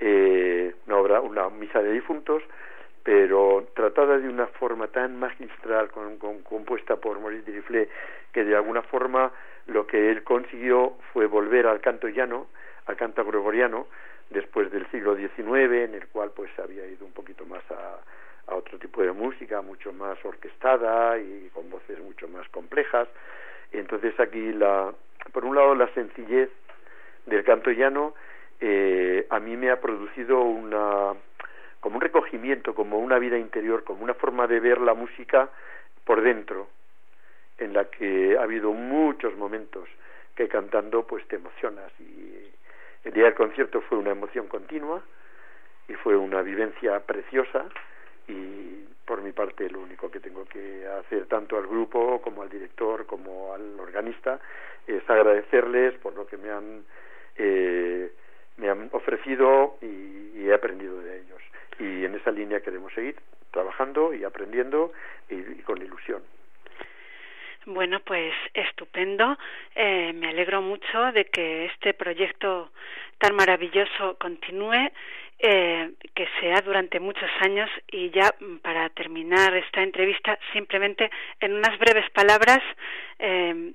eh, 0.00 0.74
una 0.86 0.98
obra, 0.98 1.20
una 1.22 1.48
misa 1.48 1.80
de 1.80 1.92
difuntos, 1.92 2.42
pero 3.02 3.68
tratada 3.74 4.18
de 4.18 4.28
una 4.28 4.48
forma 4.48 4.88
tan 4.88 5.18
magistral, 5.18 5.90
con, 5.90 6.18
con, 6.18 6.42
compuesta 6.42 6.96
por 6.96 7.20
Maurice 7.20 7.50
Diriflé, 7.50 7.88
que 8.30 8.44
de 8.44 8.54
alguna 8.54 8.82
forma 8.82 9.32
lo 9.68 9.86
que 9.86 10.10
él 10.10 10.24
consiguió 10.24 10.98
fue 11.14 11.24
volver 11.24 11.68
al 11.68 11.80
canto 11.80 12.06
llano, 12.08 12.48
al 12.84 12.96
canto 12.96 13.24
gregoriano, 13.24 13.86
después 14.28 14.70
del 14.70 14.86
siglo 14.90 15.16
XIX, 15.16 15.88
en 15.88 15.94
el 15.94 16.06
cual 16.08 16.32
pues 16.36 16.50
había 16.58 16.84
ido 16.84 17.06
un 17.06 17.12
poquito 17.12 17.46
más 17.46 17.62
a, 17.70 17.96
a 18.46 18.54
otro 18.54 18.78
tipo 18.78 19.02
de 19.02 19.12
música, 19.12 19.60
mucho 19.62 19.92
más 19.92 20.22
orquestada 20.24 21.18
y 21.18 21.50
con 21.52 21.68
voces 21.70 21.98
mucho 22.00 22.28
más 22.28 22.48
complejas. 22.50 23.08
Entonces 23.72 24.18
aquí, 24.20 24.52
la, 24.52 24.92
por 25.32 25.44
un 25.44 25.56
lado, 25.56 25.74
la 25.74 25.92
sencillez 25.94 26.50
del 27.26 27.44
canto 27.44 27.70
llano 27.70 28.14
eh, 28.60 29.26
a 29.28 29.38
mí 29.40 29.56
me 29.56 29.70
ha 29.70 29.80
producido 29.80 30.40
una 30.42 31.14
como 31.80 31.96
un 31.96 32.00
recogimiento, 32.00 32.74
como 32.74 32.98
una 32.98 33.18
vida 33.18 33.38
interior, 33.38 33.84
como 33.84 34.02
una 34.02 34.14
forma 34.14 34.46
de 34.46 34.60
ver 34.60 34.80
la 34.80 34.94
música 34.94 35.50
por 36.04 36.20
dentro, 36.22 36.68
en 37.58 37.74
la 37.74 37.84
que 37.84 38.36
ha 38.38 38.42
habido 38.42 38.72
muchos 38.72 39.36
momentos 39.36 39.88
que 40.34 40.48
cantando 40.48 41.06
pues 41.06 41.26
te 41.28 41.36
emocionas 41.36 41.92
y 42.00 42.50
el 43.04 43.12
día 43.12 43.24
del 43.24 43.34
concierto 43.34 43.80
fue 43.82 43.98
una 43.98 44.10
emoción 44.10 44.48
continua 44.48 45.00
y 45.88 45.94
fue 45.94 46.16
una 46.16 46.42
vivencia 46.42 46.98
preciosa 47.00 47.66
y 48.28 48.84
por 49.04 49.22
mi 49.22 49.32
parte 49.32 49.70
lo 49.70 49.80
único 49.80 50.10
que 50.10 50.20
tengo 50.20 50.44
que 50.44 50.86
hacer 50.86 51.26
tanto 51.26 51.56
al 51.56 51.66
grupo 51.66 52.20
como 52.20 52.42
al 52.42 52.50
director 52.50 53.06
como 53.06 53.54
al 53.54 53.78
organista 53.78 54.40
es 54.86 55.08
agradecerles 55.08 55.94
por 55.98 56.14
lo 56.14 56.26
que 56.26 56.36
me 56.36 56.50
han 56.50 56.84
eh, 57.36 58.10
me 58.56 58.70
han 58.70 58.88
ofrecido 58.92 59.76
y, 59.82 60.48
he 60.48 60.54
aprendido 60.54 61.00
de 61.00 61.22
ellos. 61.22 61.42
Y 61.80 62.04
en 62.04 62.14
esa 62.14 62.30
línea 62.30 62.60
queremos 62.60 62.92
seguir 62.92 63.16
trabajando 63.50 64.14
y 64.14 64.22
aprendiendo 64.22 64.92
y, 65.28 65.34
y 65.34 65.62
con 65.64 65.82
ilusión. 65.82 66.22
Bueno, 67.66 67.98
pues 67.98 68.32
estupendo. 68.54 69.36
Eh, 69.74 70.12
me 70.12 70.28
alegro 70.28 70.62
mucho 70.62 71.10
de 71.12 71.24
que 71.24 71.64
este 71.64 71.94
proyecto 71.94 72.70
tan 73.18 73.34
maravilloso 73.34 74.16
continúe, 74.20 74.92
eh, 75.38 75.92
que 76.14 76.26
sea 76.40 76.60
durante 76.62 77.00
muchos 77.00 77.30
años. 77.40 77.70
Y 77.90 78.10
ya 78.10 78.34
para 78.62 78.88
terminar 78.90 79.54
esta 79.56 79.82
entrevista, 79.82 80.38
simplemente 80.52 81.10
en 81.40 81.54
unas 81.54 81.78
breves 81.78 82.08
palabras, 82.10 82.60
eh, 83.18 83.72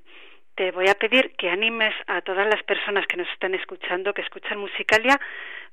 te 0.55 0.71
voy 0.71 0.89
a 0.89 0.95
pedir 0.95 1.31
que 1.37 1.49
animes 1.49 1.93
a 2.07 2.21
todas 2.21 2.47
las 2.47 2.61
personas 2.63 3.07
que 3.07 3.17
nos 3.17 3.29
están 3.29 3.55
escuchando, 3.55 4.13
que 4.13 4.21
escuchan 4.21 4.59
Musicalia, 4.59 5.19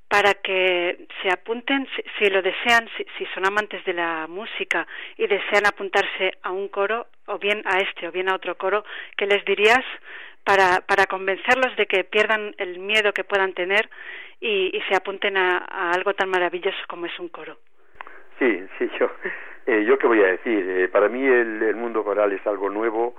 para 0.07 0.33
que 0.33 1.05
se 1.21 1.29
apunten, 1.29 1.87
si, 1.95 2.03
si 2.17 2.31
lo 2.31 2.41
desean, 2.41 2.89
si, 2.97 3.05
si, 3.17 3.25
son 3.33 3.45
amantes 3.45 3.85
de 3.85 3.93
la 3.93 4.25
música 4.27 4.87
y 5.17 5.27
desean 5.27 5.67
apuntarse 5.67 6.31
a 6.41 6.51
un 6.51 6.67
coro, 6.69 7.07
o 7.27 7.37
bien 7.37 7.61
a 7.65 7.77
este, 7.77 8.07
o 8.07 8.11
bien 8.11 8.29
a 8.29 8.35
otro 8.35 8.57
coro, 8.57 8.83
¿qué 9.15 9.27
les 9.27 9.45
dirías 9.45 9.85
para, 10.43 10.81
para 10.81 11.05
convencerlos 11.05 11.75
de 11.75 11.85
que 11.85 12.03
pierdan 12.03 12.55
el 12.57 12.79
miedo 12.79 13.13
que 13.13 13.23
puedan 13.23 13.53
tener 13.53 13.87
y, 14.41 14.79
se 14.87 14.95
apunten 14.95 15.37
a, 15.37 15.91
algo 15.91 16.13
tan 16.13 16.29
maravilloso 16.29 16.77
como 16.87 17.05
es 17.05 17.19
un 17.19 17.29
coro. 17.29 17.57
Sí, 18.37 18.65
sí, 18.77 18.89
yo, 18.99 19.09
eh, 19.65 19.83
yo 19.83 19.97
qué 19.97 20.07
voy 20.07 20.23
a 20.23 20.27
decir. 20.27 20.65
Eh, 20.69 20.87
para 20.87 21.09
mí 21.09 21.25
el, 21.25 21.75
mundo 21.75 22.03
coral 22.03 22.31
es 22.31 22.45
algo 22.47 22.69
nuevo 22.69 23.15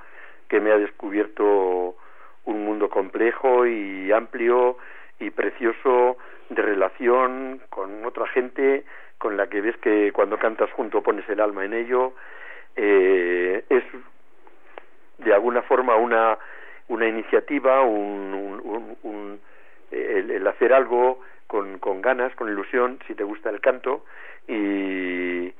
que 0.49 0.61
me 0.61 0.73
ha 0.73 0.79
descubierto 0.79 1.97
un 2.45 2.65
mundo 2.65 2.89
complejo 2.89 3.67
y 3.67 4.11
amplio 4.13 4.79
y 5.19 5.31
precioso 5.31 6.17
de 6.49 6.63
relación 6.63 7.61
con 7.69 8.05
otra 8.05 8.27
gente 8.29 8.85
con 9.19 9.37
la 9.37 9.49
que 9.49 9.61
ves 9.61 9.77
que 9.77 10.11
cuando 10.13 10.39
cantas 10.39 10.71
junto 10.73 11.03
pones 11.03 11.29
el 11.29 11.41
alma 11.41 11.65
en 11.65 11.75
ello 11.75 12.15
eh, 12.75 13.63
es 13.69 13.85
de 15.19 15.35
alguna 15.35 15.63
forma 15.63 15.95
una 15.97 16.39
una 16.89 17.07
iniciativa 17.07 17.83
un, 17.83 18.99
un, 19.03 19.41
el, 19.91 20.47
hacer 20.47 20.73
algo 20.73 21.21
con, 21.47 21.79
con 21.79 22.01
ganas 22.01 22.35
con 22.37 22.49
ilusión 22.49 22.99
si 23.07 23.15
te 23.15 23.25
gusta 23.25 23.51
el 23.51 23.61
canto 23.61 24.05
y 24.47 25.53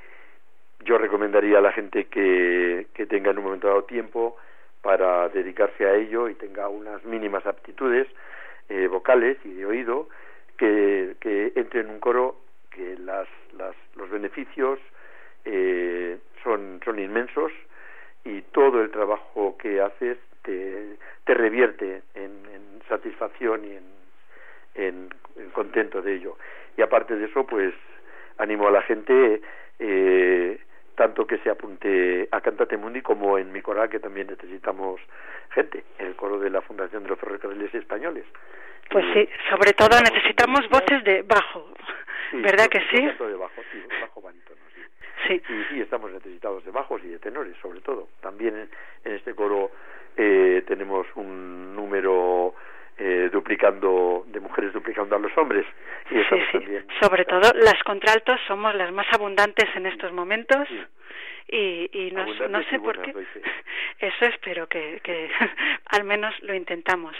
yo 0.85 0.99
recomendaría 0.99 1.59
a 1.59 1.63
la 1.63 1.73
gente 1.73 2.07
que, 2.07 2.87
que 2.95 3.07
tenga 3.07 3.31
en 3.31 3.39
un 3.39 3.45
momento 3.45 3.69
dado 3.69 3.85
tiempo 3.85 4.37
para 4.83 5.29
dedicarse 5.29 5.87
a 5.87 5.95
ello 5.95 6.29
y 6.29 6.35
tenga 6.35 6.69
unas 6.69 7.05
mínimas 7.05 7.45
aptitudes 7.47 8.07
eh, 8.69 8.87
vocales 8.87 9.37
y 9.45 9.53
de 9.53 9.67
oído 9.67 10.09
que, 10.57 11.17
que 11.21 11.53
entre 11.57 11.81
en 11.81 11.91
un 11.91 12.01
coro 12.01 12.37
que 12.71 12.97
las, 12.99 13.29
las, 13.57 13.75
los 13.97 14.09
beneficios 14.11 14.79
eh, 15.45 16.19
son, 16.43 16.81
son 16.85 16.99
inmensos 16.99 17.53
y 18.25 18.43
todo 18.43 18.81
el 18.83 18.91
trabajo 18.91 19.57
que 19.59 19.81
haces 19.81 20.19
te, 20.43 20.97
te 21.25 21.35
revierte 21.35 22.03
en, 22.15 22.31
en 22.55 22.83
satisfacción 22.89 23.65
y 23.65 23.73
en, 23.73 24.00
en, 24.75 25.09
en, 25.37 25.51
contento 25.51 26.03
de 26.03 26.15
ello. 26.15 26.37
Y 26.77 26.83
aparte 26.83 27.17
de 27.17 27.27
eso, 27.27 27.47
pues 27.47 27.75
animo 28.39 28.69
a 28.69 28.71
la 28.71 28.83
gente 28.83 29.41
eh, 29.79 30.61
tanto 30.95 31.27
que 31.27 31.39
se 31.39 31.49
apunte 31.49 32.29
a 32.31 32.43
Cantate 32.43 32.77
Mundi 32.77 33.01
como 33.01 33.39
en 33.39 33.51
mi 33.53 33.63
coral, 33.63 33.89
que 33.89 34.01
también 34.01 34.27
necesitamos 34.27 35.01
gente, 35.55 35.85
el 35.99 36.15
coro 36.15 36.39
de 36.39 36.51
la 36.51 36.61
Fundación 36.61 37.03
de 37.03 37.09
los 37.09 37.19
Ferrocarriles 37.19 37.75
Españoles. 37.75 38.25
Pues 38.91 39.07
sí, 39.15 39.27
sobre 39.49 39.73
todo 39.73 39.99
necesitamos 40.01 40.69
voces 40.69 41.03
de 41.05 41.23
bajo, 41.23 41.73
¿verdad 42.33 42.67
que 42.67 42.81
sí? 42.91 43.01
De 43.01 43.35
bajo, 43.35 43.63
sí, 43.73 43.83
bajo 44.01 44.23
sí. 45.27 45.41
Sí. 45.47 45.65
sí, 45.71 45.81
estamos 45.81 46.11
necesitados 46.13 46.65
de 46.65 46.71
bajos 46.71 47.01
y 47.05 47.09
de 47.09 47.19
tenores, 47.19 47.57
sobre 47.63 47.81
todo. 47.81 48.09
También 48.21 48.69
en, 49.05 49.13
este 49.15 49.35
coro 49.35 49.71
eh, 50.17 50.63
tenemos 50.67 51.07
un 51.15 51.75
número 51.75 52.55
eh, 53.01 53.31
duplicando 53.33 54.25
de 54.29 54.41
mujeres 54.41 54.75
duplicando 54.75 55.17
a 55.17 55.19
los 55.19 55.37
hombres. 55.39 55.65
Y 56.11 56.23
sí, 56.25 56.37
sí. 56.53 56.59
sobre 57.01 57.25
todo 57.25 57.51
las 57.55 57.83
contraltos 57.85 58.39
somos 58.47 58.75
las 58.75 58.93
más 58.93 59.07
abundantes 59.13 59.65
en 59.75 59.87
estos 59.87 60.13
momentos 60.13 60.69
y, 61.51 61.91
y 61.93 62.11
no, 62.13 62.25
no 62.49 62.63
sé 62.65 62.79
por 62.79 63.01
qué. 63.03 63.13
eso 63.99 64.25
espero 64.27 64.69
que, 64.69 65.01
que 65.03 65.29
al 65.87 66.05
menos 66.05 66.35
lo 66.43 66.55
intentamos. 66.55 67.17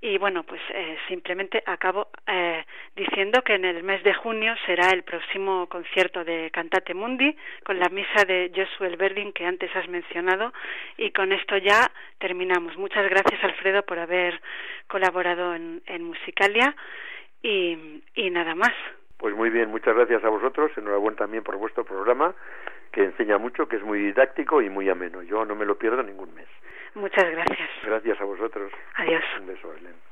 Y 0.00 0.18
bueno 0.18 0.42
pues 0.42 0.60
eh, 0.70 0.98
simplemente 1.08 1.62
acabo 1.66 2.08
eh, 2.26 2.64
diciendo 2.94 3.42
que 3.42 3.54
en 3.54 3.64
el 3.64 3.82
mes 3.82 4.02
de 4.02 4.14
junio 4.14 4.54
será 4.66 4.90
el 4.90 5.02
próximo 5.02 5.66
concierto 5.68 6.24
de 6.24 6.50
Cantate 6.52 6.94
Mundi 6.94 7.34
con 7.64 7.78
la 7.78 7.88
misa 7.88 8.24
de 8.26 8.52
Joshua 8.54 8.94
Verding 8.96 9.32
que 9.32 9.46
antes 9.46 9.74
has 9.74 9.88
mencionado 9.88 10.52
y 10.98 11.10
con 11.12 11.32
esto 11.32 11.56
ya 11.56 11.90
terminamos. 12.18 12.76
Muchas 12.76 13.08
gracias 13.08 13.42
Alfredo 13.42 13.82
por 13.82 13.98
haber 13.98 14.40
colaborado 14.88 15.54
en, 15.54 15.82
en 15.86 16.04
Musicalia 16.04 16.74
y, 17.42 18.02
y 18.14 18.30
nada 18.30 18.54
más. 18.54 18.72
Pues 19.16 19.34
muy 19.34 19.50
bien, 19.50 19.70
muchas 19.70 19.94
gracias 19.94 20.24
a 20.24 20.28
vosotros, 20.28 20.70
enhorabuena 20.76 21.18
también 21.18 21.42
por 21.42 21.56
vuestro 21.56 21.84
programa, 21.84 22.34
que 22.92 23.04
enseña 23.04 23.38
mucho, 23.38 23.68
que 23.68 23.76
es 23.76 23.82
muy 23.82 23.98
didáctico 24.00 24.62
y 24.62 24.70
muy 24.70 24.88
ameno. 24.88 25.22
Yo 25.22 25.44
no 25.44 25.54
me 25.54 25.64
lo 25.64 25.78
pierdo 25.78 26.02
ningún 26.02 26.34
mes. 26.34 26.48
Muchas 26.94 27.30
gracias. 27.30 27.68
Gracias 27.84 28.20
a 28.20 28.24
vosotros. 28.24 28.72
Adiós. 28.96 29.22
Un 29.38 29.46
beso, 29.46 29.72
Helen. 29.74 30.09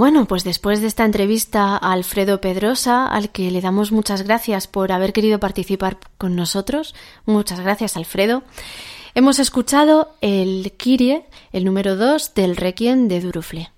Bueno, 0.00 0.24
pues 0.24 0.44
después 0.44 0.80
de 0.80 0.86
esta 0.86 1.04
entrevista 1.04 1.76
a 1.76 1.92
Alfredo 1.92 2.40
Pedrosa, 2.40 3.06
al 3.06 3.28
que 3.28 3.50
le 3.50 3.60
damos 3.60 3.92
muchas 3.92 4.22
gracias 4.22 4.66
por 4.66 4.92
haber 4.92 5.12
querido 5.12 5.38
participar 5.38 5.98
con 6.16 6.36
nosotros, 6.36 6.94
muchas 7.26 7.60
gracias 7.60 7.98
Alfredo, 7.98 8.42
hemos 9.14 9.38
escuchado 9.38 10.14
el 10.22 10.72
Kyrie, 10.78 11.26
el 11.52 11.66
número 11.66 11.96
2 11.96 12.32
del 12.32 12.56
Requiem 12.56 13.08
de 13.08 13.20
Durufle. 13.20 13.72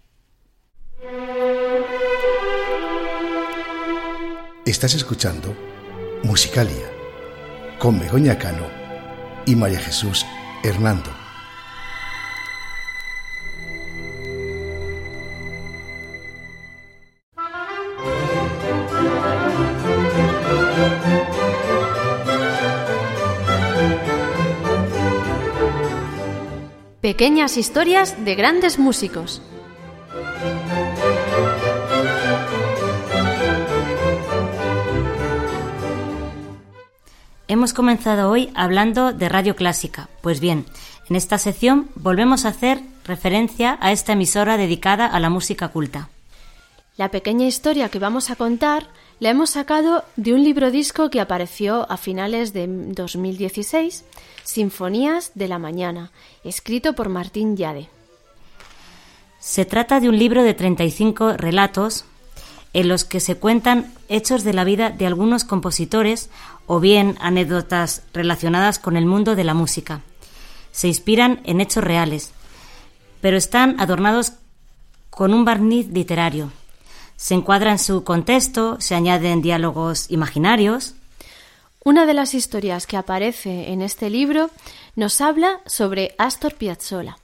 Estás 4.65 4.95
escuchando 4.95 5.57
Musicalia 6.23 6.89
con 7.81 7.99
Begoña 7.99 8.39
Cano 8.39 8.69
y 9.45 9.57
María 9.57 9.81
Jesús 9.81 10.25
Hernando. 10.63 11.22
Pequeñas 27.13 27.59
historias 27.59 28.25
de 28.25 28.35
grandes 28.35 28.79
músicos. 28.79 29.43
Hemos 37.49 37.75
comenzado 37.75 38.31
hoy 38.31 38.51
hablando 38.55 39.13
de 39.13 39.29
radio 39.29 39.55
clásica. 39.57 40.09
Pues 40.23 40.41
bien, 40.41 40.65
en 41.11 41.17
esta 41.17 41.37
sección 41.37 41.91
volvemos 41.97 42.47
a 42.47 42.49
hacer 42.49 42.81
referencia 43.05 43.77
a 43.83 43.93
esta 43.93 44.15
emisora 44.15 44.57
dedicada 44.57 45.05
a 45.05 45.21
la 45.21 45.29
música 45.29 45.69
culta. 45.69 46.09
La 46.97 47.11
pequeña 47.11 47.47
historia 47.47 47.91
que 47.91 47.99
vamos 47.99 48.31
a 48.31 48.37
contar 48.37 48.89
la 49.21 49.29
hemos 49.29 49.51
sacado 49.51 50.03
de 50.17 50.33
un 50.33 50.43
libro 50.43 50.71
disco 50.71 51.11
que 51.11 51.21
apareció 51.21 51.87
a 51.91 51.99
finales 51.99 52.55
de 52.55 52.67
2016, 52.69 54.07
Sinfonías 54.45 55.33
de 55.35 55.49
la 55.49 55.59
Mañana, 55.59 56.11
escrito 56.45 56.95
por 56.95 57.09
Martín 57.09 57.57
Yade. 57.57 57.89
Se 59.39 59.65
trata 59.65 60.01
de 60.01 60.09
un 60.09 60.19
libro 60.19 60.43
de 60.43 60.55
35 60.55 61.37
relatos 61.37 62.05
en 62.73 62.89
los 62.89 63.05
que 63.05 63.21
se 63.21 63.37
cuentan 63.37 63.93
hechos 64.09 64.45
de 64.45 64.53
la 64.53 64.65
vida 64.65 64.91
de 64.91 65.07
algunos 65.07 65.45
compositores 65.45 66.31
o 66.67 66.81
bien 66.81 67.17
anécdotas 67.21 68.03
relacionadas 68.13 68.79
con 68.79 68.97
el 68.97 69.07
mundo 69.07 69.37
de 69.37 69.45
la 69.45 69.55
música. 69.55 70.01
Se 70.71 70.89
inspiran 70.89 71.41
en 71.45 71.61
hechos 71.61 71.85
reales, 71.85 72.33
pero 73.21 73.37
están 73.37 73.79
adornados 73.79 74.35
con 75.11 75.35
un 75.35 75.45
barniz 75.45 75.89
literario. 75.89 76.51
Se 77.17 77.35
encuadra 77.35 77.73
en 77.73 77.79
su 77.79 78.05
contexto, 78.05 78.81
se 78.81 78.95
añaden 78.95 79.43
diálogos 79.43 80.11
imaginarios. 80.11 80.95
Una 81.85 82.07
de 82.07 82.15
las 82.15 82.35
historias 82.35 82.87
que 82.87 82.97
aparece 82.97 83.73
en 83.73 83.83
este 83.83 84.09
libro 84.09 84.51
nos 84.95 85.21
habla 85.21 85.61
sobre 85.67 86.15
Astor 86.17 86.55
Piazzolla, 86.55 87.19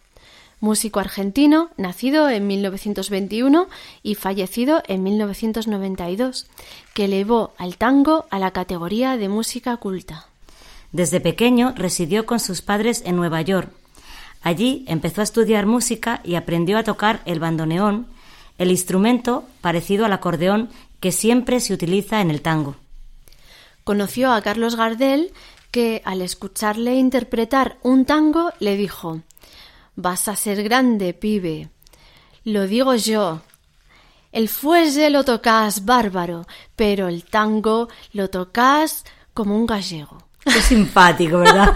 músico 0.58 0.98
argentino 0.98 1.70
nacido 1.76 2.28
en 2.28 2.48
1921 2.48 3.68
y 4.02 4.16
fallecido 4.16 4.82
en 4.88 5.04
1992, 5.04 6.46
que 6.92 7.04
elevó 7.04 7.52
al 7.56 7.76
tango 7.76 8.26
a 8.30 8.40
la 8.40 8.50
categoría 8.50 9.16
de 9.16 9.28
música 9.28 9.76
culta. 9.76 10.26
Desde 10.90 11.20
pequeño 11.20 11.72
residió 11.76 12.26
con 12.26 12.40
sus 12.40 12.60
padres 12.60 13.02
en 13.06 13.14
Nueva 13.14 13.42
York. 13.42 13.70
Allí 14.42 14.84
empezó 14.88 15.20
a 15.20 15.24
estudiar 15.24 15.66
música 15.66 16.20
y 16.24 16.34
aprendió 16.34 16.78
a 16.78 16.82
tocar 16.82 17.20
el 17.26 17.38
bandoneón, 17.38 18.08
el 18.58 18.72
instrumento 18.72 19.44
parecido 19.60 20.04
al 20.04 20.12
acordeón 20.12 20.68
que 20.98 21.12
siempre 21.12 21.60
se 21.60 21.74
utiliza 21.74 22.20
en 22.20 22.32
el 22.32 22.42
tango. 22.42 22.74
Conoció 23.88 24.34
a 24.34 24.42
Carlos 24.42 24.76
Gardel, 24.76 25.32
que 25.70 26.02
al 26.04 26.20
escucharle 26.20 26.96
interpretar 26.96 27.78
un 27.82 28.04
tango 28.04 28.52
le 28.58 28.76
dijo 28.76 29.22
Vas 29.96 30.28
a 30.28 30.36
ser 30.36 30.62
grande, 30.62 31.14
pibe. 31.14 31.70
Lo 32.44 32.66
digo 32.66 32.94
yo. 32.96 33.40
El 34.30 34.50
fuelle 34.50 35.08
lo 35.08 35.24
tocas 35.24 35.86
bárbaro, 35.86 36.46
pero 36.76 37.08
el 37.08 37.24
tango 37.24 37.88
lo 38.12 38.28
tocas 38.28 39.06
como 39.32 39.56
un 39.56 39.64
gallego. 39.64 40.18
Qué 40.44 40.60
simpático, 40.60 41.38
¿verdad? 41.38 41.74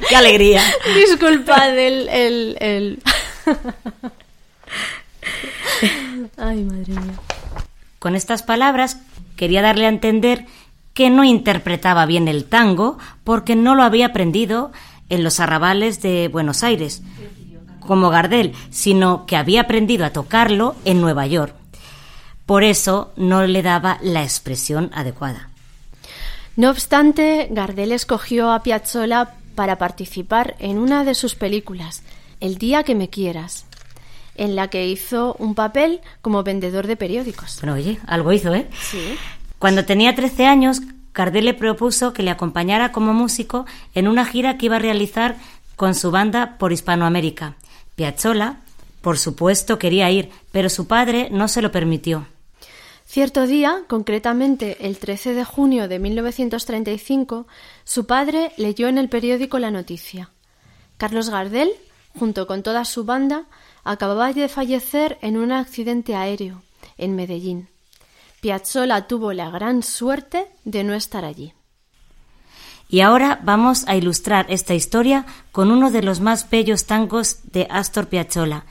Qué 0.08 0.16
alegría. 0.16 0.64
Disculpad 0.96 1.78
el, 1.78 2.08
el, 2.08 2.56
el... 2.58 3.00
Ay, 6.38 6.64
madre 6.64 6.92
mía. 6.92 7.20
Con 8.00 8.16
estas 8.16 8.42
palabras 8.42 8.96
quería 9.36 9.62
darle 9.62 9.86
a 9.86 9.90
entender 9.90 10.46
que 10.96 11.10
no 11.10 11.24
interpretaba 11.24 12.06
bien 12.06 12.26
el 12.26 12.46
tango 12.46 12.96
porque 13.22 13.54
no 13.54 13.74
lo 13.74 13.82
había 13.82 14.06
aprendido 14.06 14.72
en 15.10 15.22
los 15.22 15.40
arrabales 15.40 16.00
de 16.00 16.28
Buenos 16.28 16.62
Aires, 16.62 17.02
como 17.80 18.08
Gardel, 18.08 18.54
sino 18.70 19.26
que 19.26 19.36
había 19.36 19.60
aprendido 19.60 20.06
a 20.06 20.14
tocarlo 20.14 20.74
en 20.86 21.02
Nueva 21.02 21.26
York. 21.26 21.54
Por 22.46 22.64
eso 22.64 23.12
no 23.16 23.46
le 23.46 23.62
daba 23.62 23.98
la 24.00 24.22
expresión 24.22 24.90
adecuada. 24.94 25.50
No 26.56 26.70
obstante, 26.70 27.48
Gardel 27.50 27.92
escogió 27.92 28.50
a 28.50 28.62
Piazzolla 28.62 29.34
para 29.54 29.76
participar 29.76 30.56
en 30.60 30.78
una 30.78 31.04
de 31.04 31.14
sus 31.14 31.34
películas, 31.34 32.04
El 32.40 32.56
día 32.56 32.84
que 32.84 32.94
me 32.94 33.10
quieras, 33.10 33.66
en 34.34 34.56
la 34.56 34.68
que 34.68 34.86
hizo 34.86 35.36
un 35.38 35.54
papel 35.54 36.00
como 36.22 36.42
vendedor 36.42 36.86
de 36.86 36.96
periódicos. 36.96 37.58
Pero 37.60 37.74
oye, 37.74 37.98
algo 38.06 38.32
hizo, 38.32 38.54
¿eh? 38.54 38.68
Sí. 38.80 39.16
Cuando 39.58 39.84
tenía 39.84 40.14
13 40.14 40.46
años, 40.46 40.80
Gardel 41.14 41.46
le 41.46 41.54
propuso 41.54 42.12
que 42.12 42.22
le 42.22 42.30
acompañara 42.30 42.92
como 42.92 43.14
músico 43.14 43.64
en 43.94 44.06
una 44.06 44.26
gira 44.26 44.58
que 44.58 44.66
iba 44.66 44.76
a 44.76 44.80
realizar 44.80 45.36
con 45.76 45.94
su 45.94 46.10
banda 46.10 46.58
por 46.58 46.72
Hispanoamérica. 46.72 47.56
Piazzolla, 47.94 48.60
por 49.00 49.18
supuesto, 49.18 49.78
quería 49.78 50.10
ir, 50.10 50.30
pero 50.52 50.68
su 50.68 50.86
padre 50.86 51.28
no 51.30 51.48
se 51.48 51.62
lo 51.62 51.72
permitió. 51.72 52.26
Cierto 53.06 53.46
día, 53.46 53.84
concretamente 53.86 54.86
el 54.86 54.98
13 54.98 55.32
de 55.32 55.44
junio 55.44 55.88
de 55.88 56.00
1935, 56.00 57.46
su 57.84 58.06
padre 58.06 58.52
leyó 58.56 58.88
en 58.88 58.98
el 58.98 59.08
periódico 59.08 59.58
la 59.58 59.70
noticia. 59.70 60.30
Carlos 60.98 61.30
Gardel, 61.30 61.70
junto 62.18 62.46
con 62.46 62.62
toda 62.62 62.84
su 62.84 63.04
banda, 63.04 63.44
acababa 63.84 64.32
de 64.32 64.48
fallecer 64.48 65.18
en 65.22 65.36
un 65.36 65.52
accidente 65.52 66.16
aéreo 66.16 66.62
en 66.98 67.14
Medellín. 67.14 67.68
Piazzolla 68.40 69.06
tuvo 69.06 69.32
la 69.32 69.50
gran 69.50 69.82
suerte 69.82 70.46
de 70.64 70.84
no 70.84 70.94
estar 70.94 71.24
allí. 71.24 71.52
Y 72.88 73.00
ahora 73.00 73.40
vamos 73.42 73.84
a 73.88 73.96
ilustrar 73.96 74.46
esta 74.48 74.74
historia 74.74 75.26
con 75.50 75.70
uno 75.70 75.90
de 75.90 76.02
los 76.02 76.20
más 76.20 76.48
bellos 76.48 76.86
tangos 76.86 77.40
de 77.50 77.66
Astor 77.70 78.08
Piazzolla, 78.08 78.64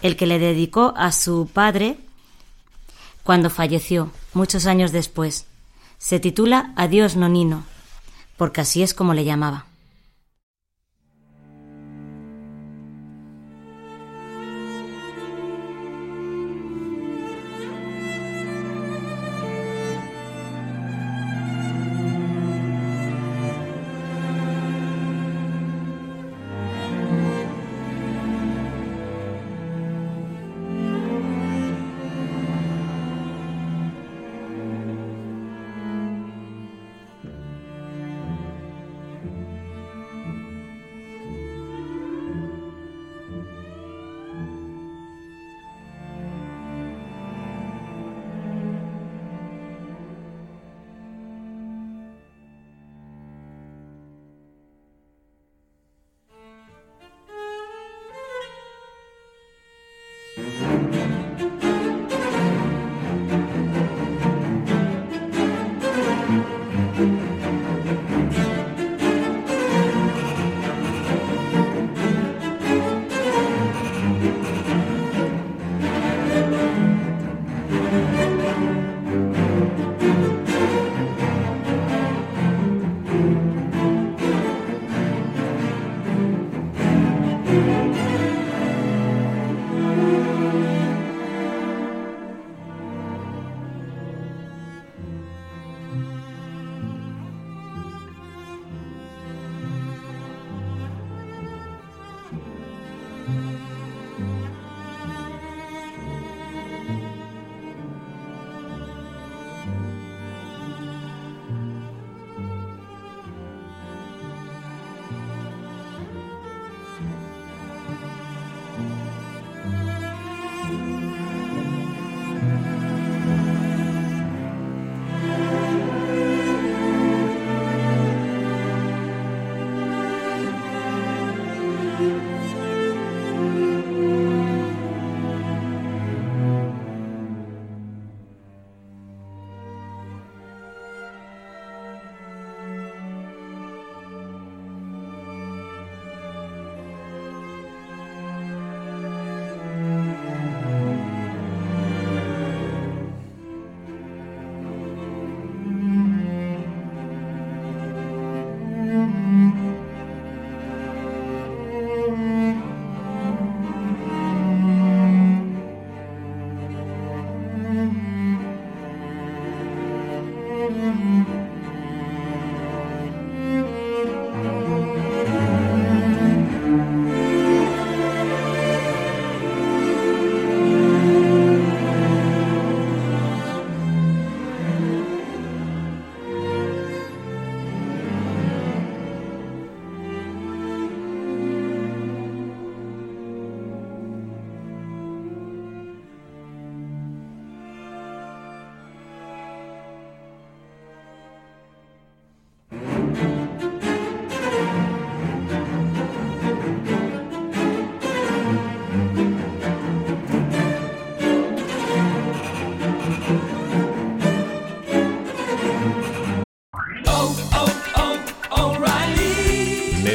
el 0.00 0.16
que 0.16 0.26
le 0.26 0.38
dedicó 0.38 0.94
a 0.96 1.12
su 1.12 1.48
padre 1.52 1.98
cuando 3.22 3.50
falleció, 3.50 4.10
muchos 4.34 4.66
años 4.66 4.90
después. 4.90 5.46
Se 5.98 6.18
titula 6.18 6.72
Adiós 6.74 7.14
Nonino, 7.14 7.64
porque 8.36 8.62
así 8.62 8.82
es 8.82 8.94
como 8.94 9.14
le 9.14 9.24
llamaba. 9.24 9.66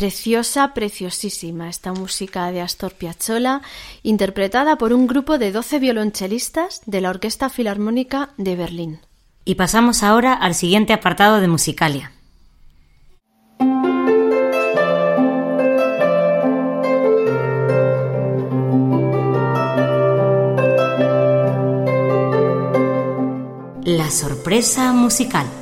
Preciosa, 0.00 0.72
preciosísima 0.72 1.68
esta 1.68 1.92
música 1.92 2.50
de 2.52 2.62
Astor 2.62 2.94
Piazzolla, 2.94 3.60
interpretada 4.02 4.78
por 4.78 4.94
un 4.94 5.06
grupo 5.06 5.36
de 5.36 5.52
12 5.52 5.78
violonchelistas 5.78 6.80
de 6.86 7.02
la 7.02 7.10
Orquesta 7.10 7.50
Filarmónica 7.50 8.30
de 8.38 8.56
Berlín. 8.56 9.00
Y 9.44 9.56
pasamos 9.56 10.02
ahora 10.02 10.32
al 10.32 10.54
siguiente 10.54 10.94
apartado 10.94 11.38
de 11.42 11.48
Musicalia. 11.48 12.12
La 23.84 24.10
sorpresa 24.10 24.94
musical. 24.94 25.59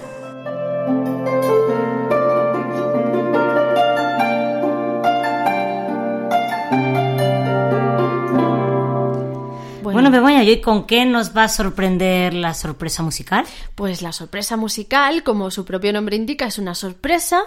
Bueno, 10.08 10.24
Begoña, 10.24 10.42
¿y 10.42 10.48
hoy 10.48 10.60
con 10.62 10.86
qué 10.86 11.04
nos 11.04 11.36
va 11.36 11.44
a 11.44 11.48
sorprender 11.50 12.32
la 12.32 12.54
sorpresa 12.54 13.02
musical? 13.02 13.44
Pues 13.74 14.00
la 14.00 14.12
sorpresa 14.12 14.56
musical, 14.56 15.22
como 15.22 15.50
su 15.50 15.66
propio 15.66 15.92
nombre 15.92 16.16
indica, 16.16 16.46
es 16.46 16.56
una 16.58 16.74
sorpresa, 16.74 17.42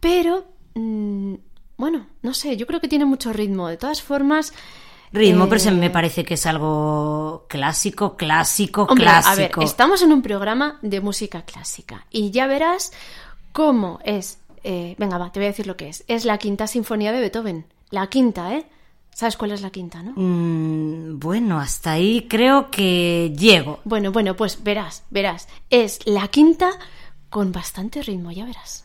pero 0.00 0.46
mmm, 0.72 1.34
bueno, 1.76 2.06
no 2.22 2.32
sé, 2.32 2.56
yo 2.56 2.66
creo 2.66 2.80
que 2.80 2.88
tiene 2.88 3.04
mucho 3.04 3.34
ritmo. 3.34 3.68
De 3.68 3.76
todas 3.76 4.00
formas, 4.00 4.54
Ritmo, 5.12 5.44
eh, 5.44 5.46
pero 5.50 5.58
se 5.60 5.70
me 5.70 5.90
parece 5.90 6.24
que 6.24 6.34
es 6.34 6.46
algo 6.46 7.44
clásico, 7.50 8.16
clásico, 8.16 8.84
Hombre, 8.84 9.04
clásico. 9.04 9.30
a 9.30 9.34
ver, 9.34 9.68
estamos 9.68 10.00
en 10.00 10.12
un 10.14 10.22
programa 10.22 10.78
de 10.80 11.02
música 11.02 11.42
clásica 11.42 12.06
y 12.10 12.30
ya 12.30 12.46
verás 12.46 12.92
cómo 13.52 14.00
es. 14.04 14.38
eh, 14.64 14.94
venga, 14.96 15.18
va, 15.18 15.30
te 15.32 15.38
voy 15.38 15.48
a 15.48 15.50
decir 15.50 15.66
lo 15.66 15.76
que 15.76 15.90
es. 15.90 16.02
Es 16.08 16.24
la 16.24 16.38
quinta 16.38 16.66
sinfonía 16.66 17.12
de 17.12 17.20
Beethoven. 17.20 17.66
La 17.90 18.06
quinta, 18.06 18.54
¿eh? 18.54 18.64
¿Sabes 19.18 19.36
cuál 19.36 19.50
es 19.50 19.62
la 19.62 19.70
quinta, 19.70 20.00
no? 20.00 20.12
Mm, 20.14 21.18
bueno, 21.18 21.58
hasta 21.58 21.90
ahí 21.90 22.28
creo 22.28 22.70
que 22.70 23.34
llego. 23.36 23.80
Bueno, 23.82 24.12
bueno, 24.12 24.36
pues 24.36 24.62
verás, 24.62 25.02
verás. 25.10 25.48
Es 25.70 26.06
la 26.06 26.28
quinta 26.28 26.70
con 27.28 27.50
bastante 27.50 28.00
ritmo, 28.00 28.30
ya 28.30 28.44
verás. 28.44 28.84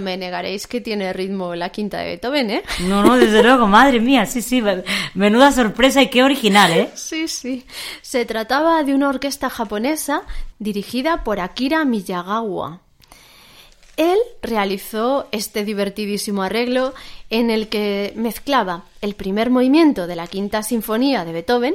No 0.00 0.04
me 0.04 0.16
negaréis 0.16 0.66
que 0.66 0.80
tiene 0.80 1.12
ritmo 1.12 1.54
la 1.54 1.68
quinta 1.68 1.98
de 1.98 2.06
Beethoven, 2.06 2.50
¿eh? 2.50 2.62
No, 2.80 3.02
no, 3.02 3.16
desde 3.16 3.42
luego, 3.44 3.66
madre 3.66 4.00
mía, 4.00 4.24
sí, 4.24 4.40
sí, 4.40 4.62
menuda 5.14 5.52
sorpresa 5.52 6.02
y 6.02 6.08
qué 6.08 6.22
original, 6.22 6.72
¿eh? 6.72 6.90
Sí, 6.94 7.28
sí. 7.28 7.66
Se 8.00 8.24
trataba 8.24 8.82
de 8.82 8.94
una 8.94 9.10
orquesta 9.10 9.50
japonesa 9.50 10.22
dirigida 10.58 11.22
por 11.22 11.38
Akira 11.38 11.84
Miyagawa. 11.84 12.80
Él 13.96 14.18
realizó 14.40 15.28
este 15.32 15.64
divertidísimo 15.66 16.42
arreglo 16.42 16.94
en 17.28 17.50
el 17.50 17.68
que 17.68 18.14
mezclaba 18.16 18.84
el 19.02 19.14
primer 19.14 19.50
movimiento 19.50 20.06
de 20.06 20.16
la 20.16 20.26
quinta 20.26 20.62
sinfonía 20.62 21.26
de 21.26 21.32
Beethoven 21.32 21.74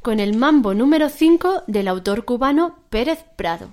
con 0.00 0.20
el 0.20 0.36
mambo 0.36 0.74
número 0.74 1.08
5 1.08 1.64
del 1.66 1.88
autor 1.88 2.24
cubano 2.24 2.76
Pérez 2.90 3.24
Prado. 3.34 3.70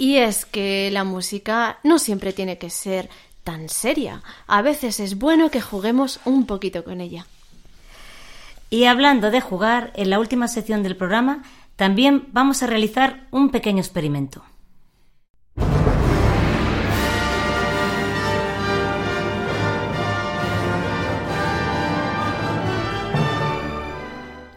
Y 0.00 0.16
es 0.16 0.46
que 0.46 0.88
la 0.90 1.04
música 1.04 1.78
no 1.84 1.98
siempre 1.98 2.32
tiene 2.32 2.56
que 2.56 2.70
ser 2.70 3.10
tan 3.44 3.68
seria. 3.68 4.22
A 4.46 4.62
veces 4.62 4.98
es 4.98 5.18
bueno 5.18 5.50
que 5.50 5.60
juguemos 5.60 6.20
un 6.24 6.46
poquito 6.46 6.84
con 6.84 7.02
ella. 7.02 7.26
Y 8.70 8.84
hablando 8.84 9.30
de 9.30 9.42
jugar, 9.42 9.92
en 9.96 10.08
la 10.08 10.18
última 10.18 10.48
sección 10.48 10.82
del 10.82 10.96
programa 10.96 11.42
también 11.76 12.28
vamos 12.32 12.62
a 12.62 12.66
realizar 12.66 13.26
un 13.30 13.50
pequeño 13.50 13.80
experimento. 13.80 14.42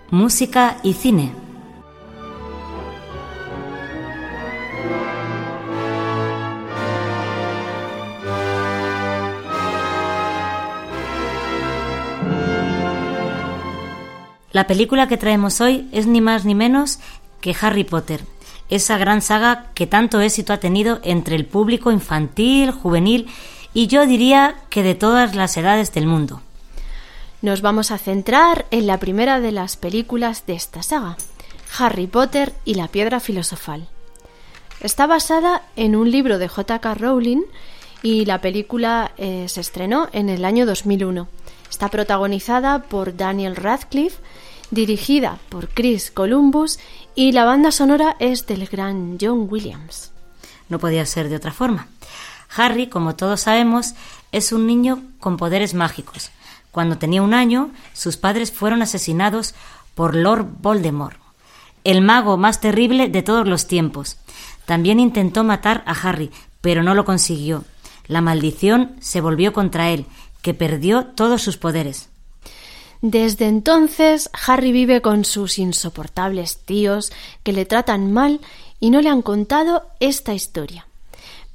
Música 0.10 0.78
y 0.84 0.94
cine. 0.94 1.43
La 14.54 14.68
película 14.68 15.08
que 15.08 15.18
traemos 15.18 15.62
hoy 15.62 15.90
es 15.92 16.06
ni 16.06 16.22
más 16.22 16.46
ni 16.46 16.54
menos 16.54 17.00
que 17.42 17.56
Harry 17.60 17.84
Potter, 17.84 18.24
esa 18.70 19.00
gran 19.00 19.24
saga 19.24 19.72
que 19.74 19.88
tanto 19.88 20.22
éxito 20.22 20.54
ha 20.54 20.60
tenido 20.60 21.00
entre 21.04 21.36
el 21.36 21.48
público 21.48 21.92
infantil, 21.92 22.70
juvenil 22.70 23.28
y 23.74 23.88
yo 23.88 24.06
diría 24.06 24.56
que 24.70 24.84
de 24.84 24.94
todas 24.94 25.34
las 25.34 25.58
edades 25.58 25.92
del 25.92 26.06
mundo. 26.06 26.42
Nos 27.42 27.62
vamos 27.62 27.90
a 27.90 27.98
centrar 27.98 28.68
en 28.70 28.86
la 28.86 29.00
primera 29.00 29.40
de 29.40 29.52
las 29.52 29.76
películas 29.76 30.46
de 30.46 30.54
esta 30.54 30.84
saga, 30.84 31.18
Harry 31.80 32.06
Potter 32.06 32.54
y 32.64 32.76
la 32.76 32.88
piedra 32.88 33.20
filosofal. 33.20 33.88
Está 34.82 35.08
basada 35.08 35.64
en 35.76 35.96
un 35.96 36.12
libro 36.12 36.38
de 36.38 36.48
J.K. 36.48 36.94
Rowling 36.94 37.42
y 38.04 38.26
la 38.26 38.40
película 38.40 39.14
eh, 39.18 39.46
se 39.48 39.62
estrenó 39.62 40.10
en 40.14 40.30
el 40.30 40.46
año 40.46 40.68
2001. 40.68 41.28
Está 41.74 41.90
protagonizada 41.90 42.84
por 42.84 43.18
Daniel 43.18 43.56
Radcliffe, 43.56 44.22
dirigida 44.70 45.40
por 45.50 45.70
Chris 45.70 46.12
Columbus 46.12 46.78
y 47.16 47.32
la 47.32 47.46
banda 47.46 47.72
sonora 47.72 48.16
es 48.20 48.46
del 48.46 48.68
gran 48.68 49.18
John 49.20 49.48
Williams. 49.50 50.12
No 50.70 50.78
podía 50.78 51.04
ser 51.08 51.30
de 51.30 51.36
otra 51.36 51.52
forma. 51.52 51.88
Harry, 52.56 52.86
como 52.86 53.16
todos 53.16 53.42
sabemos, 53.42 53.96
es 54.32 54.52
un 54.52 54.68
niño 54.68 55.02
con 55.20 55.36
poderes 55.36 55.74
mágicos. 55.74 56.30
Cuando 56.70 57.00
tenía 57.00 57.24
un 57.24 57.34
año, 57.34 57.72
sus 57.94 58.18
padres 58.18 58.52
fueron 58.52 58.84
asesinados 58.84 59.56
por 59.96 60.16
Lord 60.16 60.46
Voldemort, 60.62 61.18
el 61.84 62.02
mago 62.02 62.38
más 62.38 62.62
terrible 62.62 63.10
de 63.10 63.24
todos 63.24 63.48
los 63.48 63.66
tiempos. 63.66 64.18
También 64.68 65.00
intentó 65.00 65.44
matar 65.44 65.84
a 65.88 65.94
Harry, 65.94 66.30
pero 66.62 66.84
no 66.84 66.94
lo 66.94 67.04
consiguió. 67.04 67.64
La 68.06 68.22
maldición 68.22 68.96
se 69.00 69.22
volvió 69.22 69.54
contra 69.54 69.90
él 69.90 70.06
que 70.44 70.54
perdió 70.54 71.06
todos 71.06 71.42
sus 71.42 71.58
poderes. 71.58 72.10
Desde 73.02 73.48
entonces, 73.48 74.30
Harry 74.46 74.72
vive 74.72 75.02
con 75.02 75.26
sus 75.26 75.58
insoportables 75.58 76.60
tíos 76.60 77.12
que 77.42 77.54
le 77.54 77.66
tratan 77.66 78.14
mal 78.14 78.40
y 78.80 78.92
no 78.92 79.02
le 79.02 79.10
han 79.10 79.22
contado 79.22 79.88
esta 80.00 80.34
historia. 80.34 80.86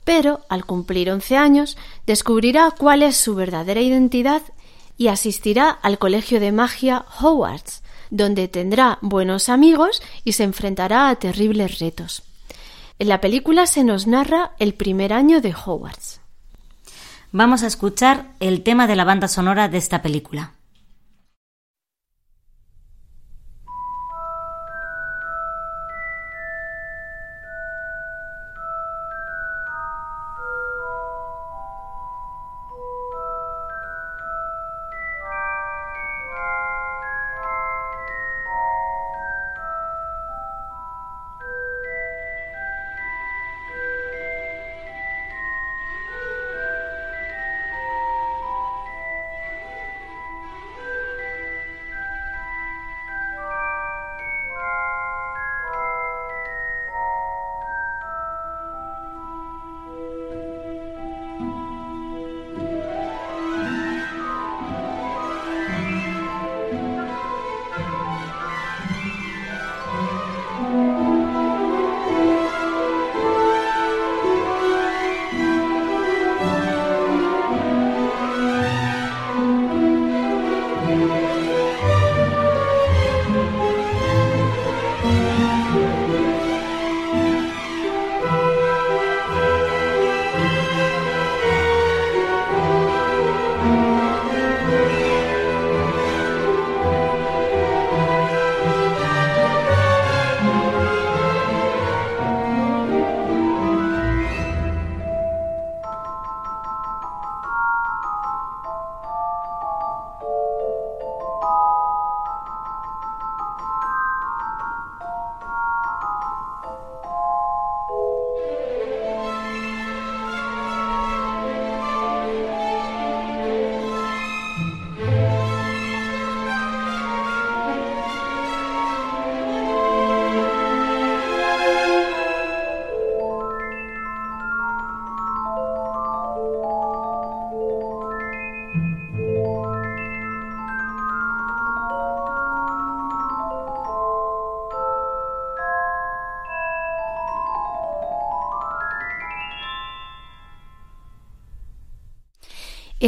Pero, 0.05 0.41
al 0.49 0.64
cumplir 0.64 1.11
once 1.11 1.36
años, 1.36 1.76
descubrirá 2.07 2.70
cuál 2.76 3.03
es 3.03 3.16
su 3.16 3.34
verdadera 3.34 3.80
identidad 3.80 4.43
y 4.97 5.09
asistirá 5.09 5.70
al 5.70 5.99
colegio 5.99 6.41
de 6.41 6.51
magia 6.51 7.05
Hogwarts, 7.20 7.82
donde 8.11 8.49
tendrá 8.49 8.99
buenos 9.03 9.49
amigos 9.49 10.03
y 10.24 10.32
se 10.32 10.45
enfrentará 10.45 11.11
a 11.11 11.16
terribles 11.16 11.78
retos. 11.78 12.22
En 12.99 13.09
la 13.09 13.20
película 13.20 13.66
se 13.66 13.84
nos 13.84 14.07
narra 14.07 14.53
el 14.59 14.72
primer 14.74 15.12
año 15.12 15.41
de 15.43 15.55
Hogwarts 15.55 16.18
vamos 17.33 17.62
a 17.62 17.66
escuchar 17.66 18.26
el 18.41 18.62
tema 18.62 18.87
de 18.87 18.97
la 18.97 19.05
banda 19.05 19.29
sonora 19.29 19.68
de 19.68 19.79
esta 19.79 20.03
película. 20.03 20.53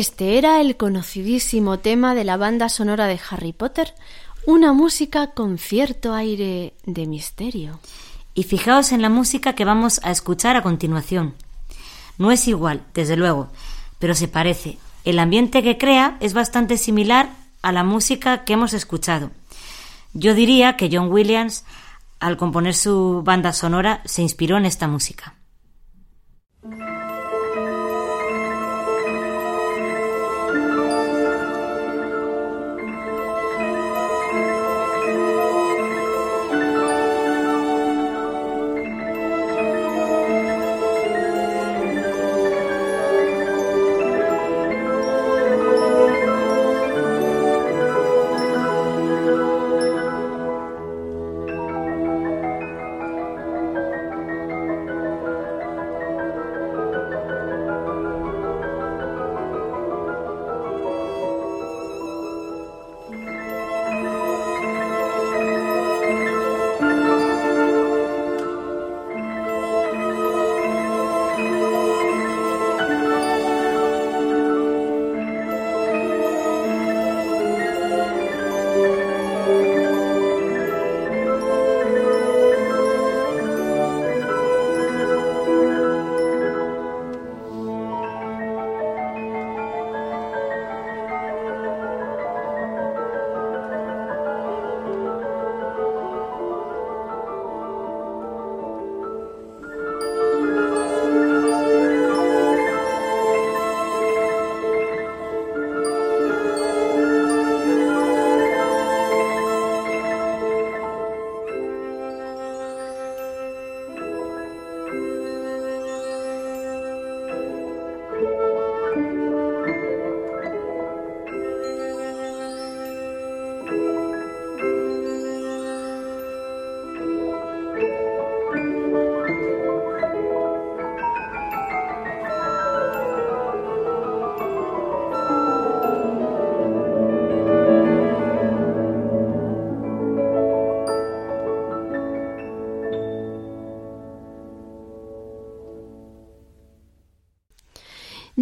Este 0.00 0.38
era 0.38 0.62
el 0.62 0.78
conocidísimo 0.78 1.78
tema 1.78 2.14
de 2.14 2.24
la 2.24 2.38
banda 2.38 2.70
sonora 2.70 3.06
de 3.06 3.20
Harry 3.28 3.52
Potter, 3.52 3.92
una 4.46 4.72
música 4.72 5.32
con 5.32 5.58
cierto 5.58 6.14
aire 6.14 6.72
de 6.86 7.06
misterio. 7.06 7.80
Y 8.32 8.44
fijaos 8.44 8.92
en 8.92 9.02
la 9.02 9.10
música 9.10 9.52
que 9.52 9.66
vamos 9.66 10.00
a 10.02 10.10
escuchar 10.10 10.56
a 10.56 10.62
continuación. 10.62 11.34
No 12.16 12.32
es 12.32 12.48
igual, 12.48 12.82
desde 12.94 13.14
luego, 13.14 13.48
pero 13.98 14.14
se 14.14 14.26
parece. 14.26 14.78
El 15.04 15.18
ambiente 15.18 15.62
que 15.62 15.76
crea 15.76 16.16
es 16.20 16.32
bastante 16.32 16.78
similar 16.78 17.28
a 17.60 17.70
la 17.70 17.84
música 17.84 18.44
que 18.44 18.54
hemos 18.54 18.72
escuchado. 18.72 19.30
Yo 20.14 20.32
diría 20.32 20.78
que 20.78 20.88
John 20.90 21.12
Williams, 21.12 21.66
al 22.20 22.38
componer 22.38 22.74
su 22.74 23.20
banda 23.22 23.52
sonora, 23.52 24.00
se 24.06 24.22
inspiró 24.22 24.56
en 24.56 24.64
esta 24.64 24.88
música. 24.88 25.34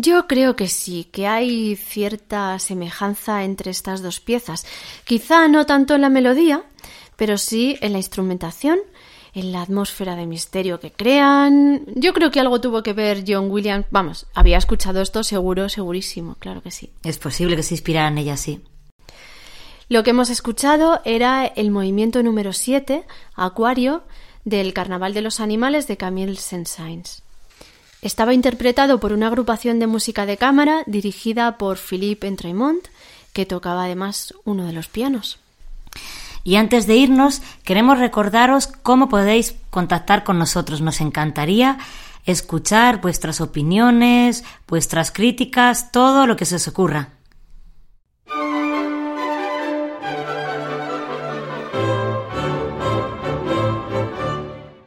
Yo 0.01 0.29
creo 0.29 0.55
que 0.55 0.69
sí, 0.69 1.09
que 1.11 1.27
hay 1.27 1.75
cierta 1.75 2.57
semejanza 2.61 3.43
entre 3.43 3.73
estas 3.73 4.01
dos 4.01 4.21
piezas. 4.21 4.65
Quizá 5.03 5.49
no 5.49 5.67
tanto 5.67 5.97
en 5.97 6.03
la 6.03 6.09
melodía, 6.09 6.63
pero 7.17 7.37
sí 7.37 7.77
en 7.81 7.93
la 7.95 7.99
instrumentación, 7.99 8.79
en 9.35 9.51
la 9.51 9.63
atmósfera 9.63 10.15
de 10.15 10.27
misterio 10.27 10.79
que 10.79 10.93
crean. 10.93 11.85
Yo 11.97 12.13
creo 12.13 12.31
que 12.31 12.39
algo 12.39 12.61
tuvo 12.61 12.85
que 12.85 12.93
ver 12.93 13.25
John 13.27 13.51
Williams. 13.51 13.87
Vamos, 13.91 14.29
había 14.35 14.59
escuchado 14.59 15.03
esto 15.03 15.25
seguro, 15.25 15.69
segurísimo, 15.69 16.37
claro 16.39 16.63
que 16.63 16.71
sí. 16.71 16.93
Es 17.03 17.19
posible 17.19 17.57
que 17.57 17.65
se 17.65 17.75
inspirara 17.75 18.07
en 18.07 18.19
ella, 18.19 18.37
sí. 18.37 18.63
Lo 19.89 20.05
que 20.05 20.11
hemos 20.11 20.31
escuchado 20.31 21.01
era 21.05 21.45
el 21.45 21.73
movimiento 21.73 22.23
número 22.23 22.53
7, 22.53 23.05
Acuario, 23.35 24.05
del 24.45 24.73
Carnaval 24.75 25.13
de 25.13 25.23
los 25.23 25.41
Animales 25.41 25.89
de 25.89 25.97
Camille 25.97 26.37
Saint-Saëns. 26.37 27.25
Estaba 28.01 28.33
interpretado 28.33 29.01
por 29.01 29.13
una 29.13 29.27
agrupación 29.27 29.81
de 29.81 29.89
música 29.89 30.25
de 30.25 30.37
cámara 30.37 30.85
dirigida 30.87 31.59
por 31.59 31.79
Philippe 31.79 32.29
Entremont, 32.29 32.87
que 33.33 33.45
tocaba 33.45 33.85
además 33.85 34.35
uno 34.45 34.67
de 34.67 34.73
los 34.73 34.89
pianos. 34.89 35.39
Y 36.45 36.57
antes 36.57 36.87
de 36.87 36.95
irnos, 36.95 37.43
queremos 37.65 37.99
recordaros 37.99 38.69
cómo 38.69 39.09
podéis 39.09 39.57
contactar 39.71 40.23
con 40.23 40.39
nosotros. 40.39 40.81
Nos 40.81 41.01
encantaría 41.01 41.79
escuchar 42.25 43.01
vuestras 43.01 43.41
opiniones, 43.41 44.45
vuestras 44.69 45.11
críticas, 45.11 45.91
todo 45.91 46.27
lo 46.27 46.37
que 46.37 46.45
se 46.45 46.55
os 46.55 46.69
ocurra. 46.69 47.11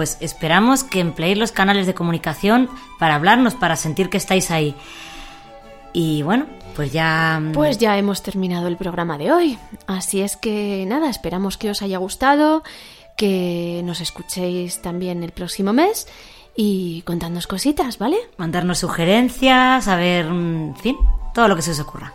Pues 0.00 0.16
esperamos 0.20 0.82
que 0.82 0.98
empleéis 0.98 1.36
los 1.36 1.52
canales 1.52 1.86
de 1.86 1.92
comunicación 1.92 2.70
para 2.98 3.16
hablarnos, 3.16 3.54
para 3.54 3.76
sentir 3.76 4.08
que 4.08 4.16
estáis 4.16 4.50
ahí. 4.50 4.74
Y 5.92 6.22
bueno, 6.22 6.46
pues 6.74 6.90
ya... 6.90 7.38
Pues 7.52 7.76
ya 7.76 7.98
hemos 7.98 8.22
terminado 8.22 8.66
el 8.68 8.78
programa 8.78 9.18
de 9.18 9.30
hoy. 9.30 9.58
Así 9.86 10.22
es 10.22 10.38
que 10.38 10.86
nada, 10.88 11.10
esperamos 11.10 11.58
que 11.58 11.68
os 11.68 11.82
haya 11.82 11.98
gustado, 11.98 12.62
que 13.14 13.82
nos 13.84 14.00
escuchéis 14.00 14.80
también 14.80 15.22
el 15.22 15.32
próximo 15.32 15.74
mes 15.74 16.08
y 16.56 17.02
contadnos 17.02 17.46
cositas, 17.46 17.98
¿vale? 17.98 18.16
Mandarnos 18.38 18.78
sugerencias, 18.78 19.86
a 19.86 19.96
ver, 19.96 20.24
en 20.24 20.74
fin, 20.80 20.96
todo 21.34 21.46
lo 21.46 21.56
que 21.56 21.60
se 21.60 21.72
os 21.72 21.80
ocurra. 21.80 22.14